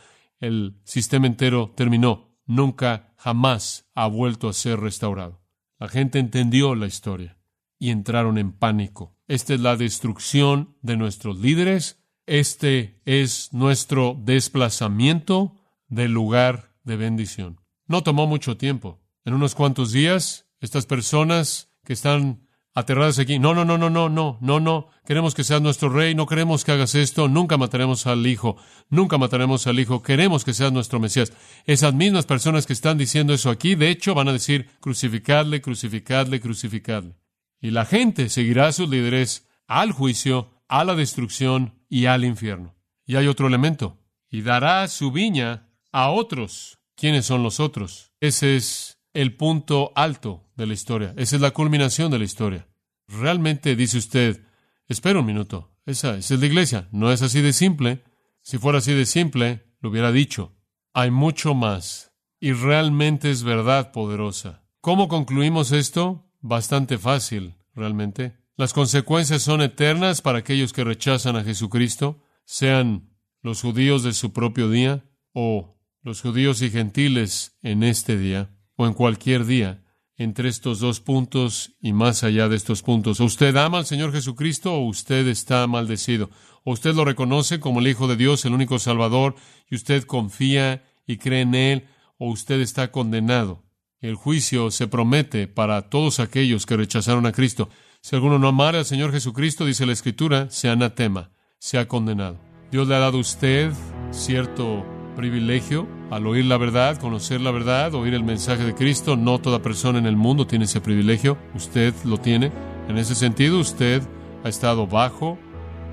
El 0.40 0.80
sistema 0.84 1.26
entero 1.26 1.72
terminó 1.76 2.38
nunca, 2.46 3.14
jamás 3.16 3.88
ha 3.94 4.06
vuelto 4.06 4.48
a 4.48 4.52
ser 4.52 4.80
restaurado. 4.80 5.42
La 5.78 5.88
gente 5.88 6.18
entendió 6.18 6.74
la 6.74 6.86
historia 6.86 7.38
y 7.78 7.90
entraron 7.90 8.38
en 8.38 8.52
pánico. 8.52 9.16
Esta 9.26 9.54
es 9.54 9.60
la 9.60 9.76
destrucción 9.76 10.76
de 10.82 10.96
nuestros 10.96 11.40
líderes. 11.40 12.04
Este 12.26 13.00
es 13.04 13.52
nuestro 13.52 14.16
desplazamiento 14.20 15.56
del 15.88 16.12
lugar 16.12 16.76
de 16.84 16.96
bendición. 16.96 17.60
No 17.86 18.02
tomó 18.02 18.26
mucho 18.26 18.56
tiempo. 18.56 19.00
En 19.24 19.34
unos 19.34 19.54
cuantos 19.54 19.92
días, 19.92 20.46
estas 20.60 20.86
personas 20.86 21.72
que 21.84 21.92
están 21.92 22.46
aterradas 22.74 23.18
aquí. 23.18 23.38
No, 23.38 23.54
no, 23.54 23.64
no, 23.64 23.78
no, 23.78 23.90
no, 23.90 24.08
no, 24.08 24.38
no, 24.40 24.60
no. 24.60 24.88
Queremos 25.04 25.34
que 25.34 25.44
seas 25.44 25.62
nuestro 25.62 25.88
rey, 25.88 26.14
no 26.14 26.26
queremos 26.26 26.64
que 26.64 26.72
hagas 26.72 26.94
esto, 26.94 27.28
nunca 27.28 27.56
mataremos 27.56 28.06
al 28.06 28.26
hijo, 28.26 28.56
nunca 28.88 29.18
mataremos 29.18 29.66
al 29.66 29.78
hijo, 29.80 30.02
queremos 30.02 30.44
que 30.44 30.54
seas 30.54 30.72
nuestro 30.72 31.00
Mesías. 31.00 31.32
Esas 31.66 31.94
mismas 31.94 32.26
personas 32.26 32.66
que 32.66 32.72
están 32.72 32.98
diciendo 32.98 33.34
eso 33.34 33.50
aquí, 33.50 33.74
de 33.74 33.90
hecho, 33.90 34.14
van 34.14 34.28
a 34.28 34.32
decir, 34.32 34.70
crucificadle, 34.80 35.60
crucificadle, 35.60 36.40
crucificadle. 36.40 37.16
Y 37.60 37.70
la 37.70 37.84
gente 37.84 38.28
seguirá 38.28 38.68
a 38.68 38.72
sus 38.72 38.88
líderes 38.88 39.48
al 39.66 39.92
juicio, 39.92 40.50
a 40.68 40.84
la 40.84 40.94
destrucción 40.94 41.74
y 41.88 42.06
al 42.06 42.24
infierno. 42.24 42.74
Y 43.04 43.16
hay 43.16 43.26
otro 43.26 43.46
elemento, 43.46 43.98
y 44.30 44.42
dará 44.42 44.86
su 44.88 45.12
viña 45.12 45.68
a 45.92 46.10
otros. 46.10 46.78
¿Quiénes 46.96 47.26
son 47.26 47.42
los 47.42 47.60
otros? 47.60 48.12
Ese 48.20 48.56
es 48.56 49.01
el 49.14 49.36
punto 49.36 49.92
alto 49.94 50.50
de 50.56 50.66
la 50.66 50.74
historia. 50.74 51.14
Esa 51.16 51.36
es 51.36 51.42
la 51.42 51.50
culminación 51.50 52.10
de 52.10 52.18
la 52.18 52.24
historia. 52.24 52.68
Realmente 53.08 53.76
dice 53.76 53.98
usted, 53.98 54.44
espera 54.88 55.20
un 55.20 55.26
minuto, 55.26 55.72
esa, 55.86 56.16
esa 56.16 56.34
es 56.34 56.40
la 56.40 56.46
iglesia. 56.46 56.88
No 56.92 57.12
es 57.12 57.22
así 57.22 57.40
de 57.40 57.52
simple. 57.52 58.04
Si 58.42 58.58
fuera 58.58 58.78
así 58.78 58.92
de 58.92 59.06
simple, 59.06 59.66
lo 59.80 59.90
hubiera 59.90 60.12
dicho. 60.12 60.56
Hay 60.94 61.10
mucho 61.10 61.54
más. 61.54 62.12
Y 62.40 62.52
realmente 62.52 63.30
es 63.30 63.42
verdad 63.42 63.92
poderosa. 63.92 64.64
¿Cómo 64.80 65.08
concluimos 65.08 65.72
esto? 65.72 66.28
Bastante 66.40 66.98
fácil, 66.98 67.54
realmente. 67.74 68.36
Las 68.56 68.72
consecuencias 68.72 69.42
son 69.42 69.62
eternas 69.62 70.22
para 70.22 70.38
aquellos 70.38 70.72
que 70.72 70.84
rechazan 70.84 71.36
a 71.36 71.44
Jesucristo, 71.44 72.22
sean 72.44 73.16
los 73.42 73.62
judíos 73.62 74.02
de 74.02 74.12
su 74.12 74.32
propio 74.32 74.68
día 74.68 75.04
o 75.32 75.78
los 76.02 76.20
judíos 76.20 76.62
y 76.62 76.70
gentiles 76.70 77.56
en 77.62 77.82
este 77.84 78.18
día 78.18 78.50
o 78.82 78.86
en 78.86 78.94
cualquier 78.94 79.46
día 79.46 79.84
entre 80.16 80.48
estos 80.48 80.80
dos 80.80 81.00
puntos 81.00 81.74
y 81.80 81.92
más 81.92 82.22
allá 82.22 82.48
de 82.48 82.56
estos 82.56 82.82
puntos. 82.82 83.20
¿O 83.20 83.24
usted 83.24 83.56
ama 83.56 83.78
al 83.78 83.86
Señor 83.86 84.12
Jesucristo 84.12 84.74
o 84.74 84.86
usted 84.86 85.26
está 85.28 85.66
maldecido? 85.66 86.30
¿O 86.64 86.72
usted 86.72 86.94
lo 86.94 87.04
reconoce 87.04 87.60
como 87.60 87.80
el 87.80 87.88
Hijo 87.88 88.08
de 88.08 88.16
Dios, 88.16 88.44
el 88.44 88.52
único 88.52 88.78
Salvador, 88.78 89.34
y 89.70 89.76
usted 89.76 90.04
confía 90.04 90.84
y 91.06 91.16
cree 91.16 91.40
en 91.40 91.54
Él, 91.54 91.86
o 92.18 92.30
usted 92.30 92.60
está 92.60 92.90
condenado? 92.92 93.64
El 94.00 94.16
juicio 94.16 94.70
se 94.70 94.88
promete 94.88 95.48
para 95.48 95.88
todos 95.88 96.20
aquellos 96.20 96.66
que 96.66 96.76
rechazaron 96.76 97.26
a 97.26 97.32
Cristo. 97.32 97.68
Si 98.00 98.16
alguno 98.16 98.38
no 98.38 98.48
amara 98.48 98.80
al 98.80 98.84
Señor 98.84 99.12
Jesucristo, 99.12 99.64
dice 99.64 99.86
la 99.86 99.92
Escritura, 99.92 100.50
sea 100.50 100.72
anatema, 100.72 101.30
sea 101.58 101.86
condenado. 101.88 102.40
Dios 102.70 102.88
le 102.88 102.96
ha 102.96 102.98
dado 102.98 103.18
a 103.18 103.20
usted 103.20 103.72
cierto 104.10 104.84
privilegio 105.14 105.86
al 106.10 106.26
oír 106.26 106.44
la 106.44 106.56
verdad, 106.56 106.98
conocer 106.98 107.40
la 107.40 107.50
verdad, 107.50 107.94
oír 107.94 108.14
el 108.14 108.24
mensaje 108.24 108.64
de 108.64 108.74
Cristo. 108.74 109.16
No 109.16 109.38
toda 109.38 109.62
persona 109.62 109.98
en 109.98 110.06
el 110.06 110.16
mundo 110.16 110.46
tiene 110.46 110.64
ese 110.64 110.80
privilegio. 110.80 111.38
Usted 111.54 111.94
lo 112.04 112.18
tiene. 112.18 112.52
En 112.88 112.98
ese 112.98 113.14
sentido, 113.14 113.58
usted 113.58 114.02
ha 114.44 114.48
estado 114.48 114.86
bajo 114.86 115.38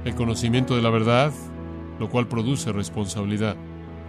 el 0.05 0.15
conocimiento 0.15 0.75
de 0.75 0.81
la 0.81 0.89
verdad, 0.89 1.31
lo 1.99 2.09
cual 2.09 2.27
produce 2.27 2.71
responsabilidad. 2.71 3.55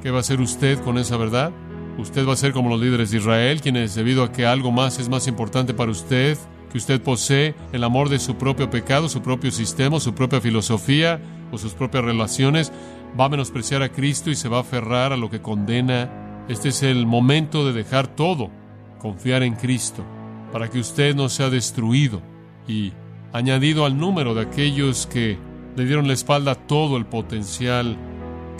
¿Qué 0.02 0.10
va 0.10 0.18
a 0.18 0.20
hacer 0.20 0.40
usted 0.40 0.78
con 0.80 0.98
esa 0.98 1.16
verdad? 1.16 1.52
Usted 1.98 2.26
va 2.26 2.32
a 2.32 2.36
ser 2.36 2.52
como 2.52 2.70
los 2.70 2.80
líderes 2.80 3.10
de 3.10 3.18
Israel, 3.18 3.60
quienes 3.60 3.94
debido 3.94 4.22
a 4.22 4.32
que 4.32 4.46
algo 4.46 4.72
más 4.72 4.98
es 4.98 5.08
más 5.08 5.26
importante 5.26 5.74
para 5.74 5.90
usted, 5.90 6.38
que 6.70 6.78
usted 6.78 7.02
posee 7.02 7.54
el 7.72 7.84
amor 7.84 8.08
de 8.08 8.18
su 8.18 8.36
propio 8.36 8.70
pecado, 8.70 9.08
su 9.08 9.20
propio 9.22 9.50
sistema, 9.50 10.00
su 10.00 10.14
propia 10.14 10.40
filosofía 10.40 11.20
o 11.52 11.58
sus 11.58 11.74
propias 11.74 12.04
relaciones, 12.04 12.72
va 13.18 13.26
a 13.26 13.28
menospreciar 13.28 13.82
a 13.82 13.90
Cristo 13.90 14.30
y 14.30 14.36
se 14.36 14.48
va 14.48 14.58
a 14.58 14.60
aferrar 14.60 15.12
a 15.12 15.16
lo 15.16 15.30
que 15.30 15.40
condena. 15.40 16.44
Este 16.48 16.70
es 16.70 16.82
el 16.82 17.06
momento 17.06 17.66
de 17.66 17.72
dejar 17.72 18.08
todo, 18.08 18.50
confiar 18.98 19.42
en 19.42 19.54
Cristo, 19.54 20.04
para 20.52 20.68
que 20.68 20.78
usted 20.78 21.14
no 21.14 21.28
sea 21.28 21.50
destruido 21.50 22.22
y 22.66 22.92
añadido 23.32 23.84
al 23.84 23.96
número 23.98 24.34
de 24.34 24.42
aquellos 24.42 25.06
que 25.06 25.38
le 25.76 25.84
dieron 25.84 26.08
la 26.08 26.14
espalda 26.14 26.52
a 26.52 26.66
todo 26.66 26.96
el 26.96 27.06
potencial 27.06 27.96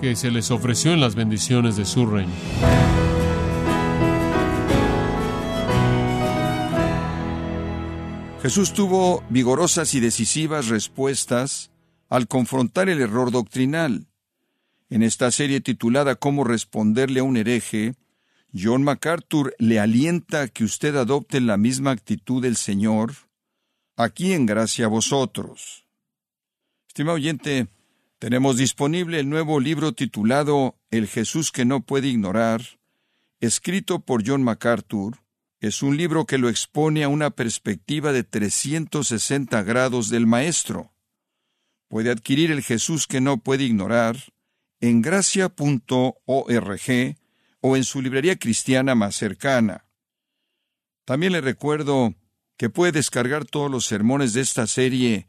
que 0.00 0.16
se 0.16 0.30
les 0.30 0.50
ofreció 0.50 0.92
en 0.92 1.00
las 1.00 1.14
bendiciones 1.14 1.76
de 1.76 1.84
su 1.84 2.06
reino. 2.06 2.32
Jesús 8.42 8.72
tuvo 8.72 9.22
vigorosas 9.28 9.92
y 9.94 10.00
decisivas 10.00 10.68
respuestas 10.68 11.70
al 12.08 12.26
confrontar 12.26 12.88
el 12.88 13.02
error 13.02 13.30
doctrinal. 13.30 14.09
En 14.90 15.04
esta 15.04 15.30
serie 15.30 15.60
titulada 15.60 16.16
Cómo 16.16 16.42
responderle 16.42 17.20
a 17.20 17.22
un 17.22 17.36
hereje, 17.36 17.94
John 18.52 18.82
MacArthur 18.82 19.54
le 19.60 19.78
alienta 19.78 20.42
a 20.42 20.48
que 20.48 20.64
usted 20.64 20.96
adopte 20.96 21.40
la 21.40 21.56
misma 21.56 21.92
actitud 21.92 22.42
del 22.42 22.56
Señor, 22.56 23.12
aquí 23.96 24.32
en 24.32 24.46
gracia 24.46 24.86
a 24.86 24.88
vosotros. 24.88 25.86
Estimado 26.88 27.14
oyente, 27.14 27.68
tenemos 28.18 28.56
disponible 28.56 29.20
el 29.20 29.28
nuevo 29.28 29.60
libro 29.60 29.92
titulado 29.92 30.76
El 30.90 31.06
Jesús 31.06 31.52
que 31.52 31.64
no 31.64 31.82
puede 31.82 32.08
ignorar, 32.08 32.60
escrito 33.38 34.00
por 34.00 34.26
John 34.26 34.42
MacArthur. 34.42 35.18
Es 35.60 35.84
un 35.84 35.96
libro 35.96 36.26
que 36.26 36.38
lo 36.38 36.48
expone 36.48 37.04
a 37.04 37.08
una 37.08 37.30
perspectiva 37.30 38.12
de 38.12 38.24
360 38.24 39.62
grados 39.62 40.08
del 40.08 40.26
Maestro. 40.26 40.92
Puede 41.86 42.10
adquirir 42.10 42.50
el 42.50 42.64
Jesús 42.64 43.06
que 43.06 43.20
no 43.20 43.36
puede 43.36 43.62
ignorar 43.64 44.16
en 44.80 45.02
gracia.org 45.02 46.16
o 47.60 47.76
en 47.76 47.84
su 47.84 48.02
librería 48.02 48.36
cristiana 48.36 48.94
más 48.94 49.14
cercana. 49.14 49.84
También 51.04 51.32
le 51.32 51.40
recuerdo 51.40 52.14
que 52.56 52.70
puede 52.70 52.92
descargar 52.92 53.44
todos 53.44 53.70
los 53.70 53.86
sermones 53.86 54.32
de 54.32 54.40
esta 54.42 54.66
serie 54.66 55.26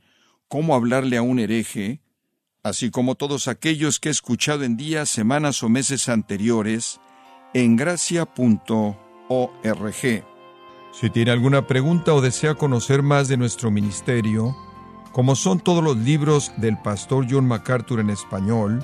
Cómo 0.47 0.75
hablarle 0.75 1.15
a 1.15 1.21
un 1.21 1.39
hereje, 1.39 2.01
así 2.61 2.91
como 2.91 3.15
todos 3.15 3.47
aquellos 3.47 4.01
que 4.01 4.09
he 4.09 4.11
escuchado 4.11 4.65
en 4.65 4.75
días, 4.75 5.07
semanas 5.09 5.63
o 5.63 5.69
meses 5.69 6.09
anteriores, 6.09 6.99
en 7.53 7.77
gracia.org. 7.77 8.95
Si 10.91 11.09
tiene 11.09 11.31
alguna 11.31 11.67
pregunta 11.67 12.13
o 12.13 12.19
desea 12.19 12.55
conocer 12.55 13.01
más 13.01 13.29
de 13.29 13.37
nuestro 13.37 13.71
ministerio, 13.71 14.57
como 15.13 15.37
son 15.37 15.61
todos 15.61 15.81
los 15.81 15.95
libros 15.95 16.51
del 16.57 16.77
pastor 16.77 17.27
John 17.29 17.47
MacArthur 17.47 18.01
en 18.01 18.09
español, 18.09 18.83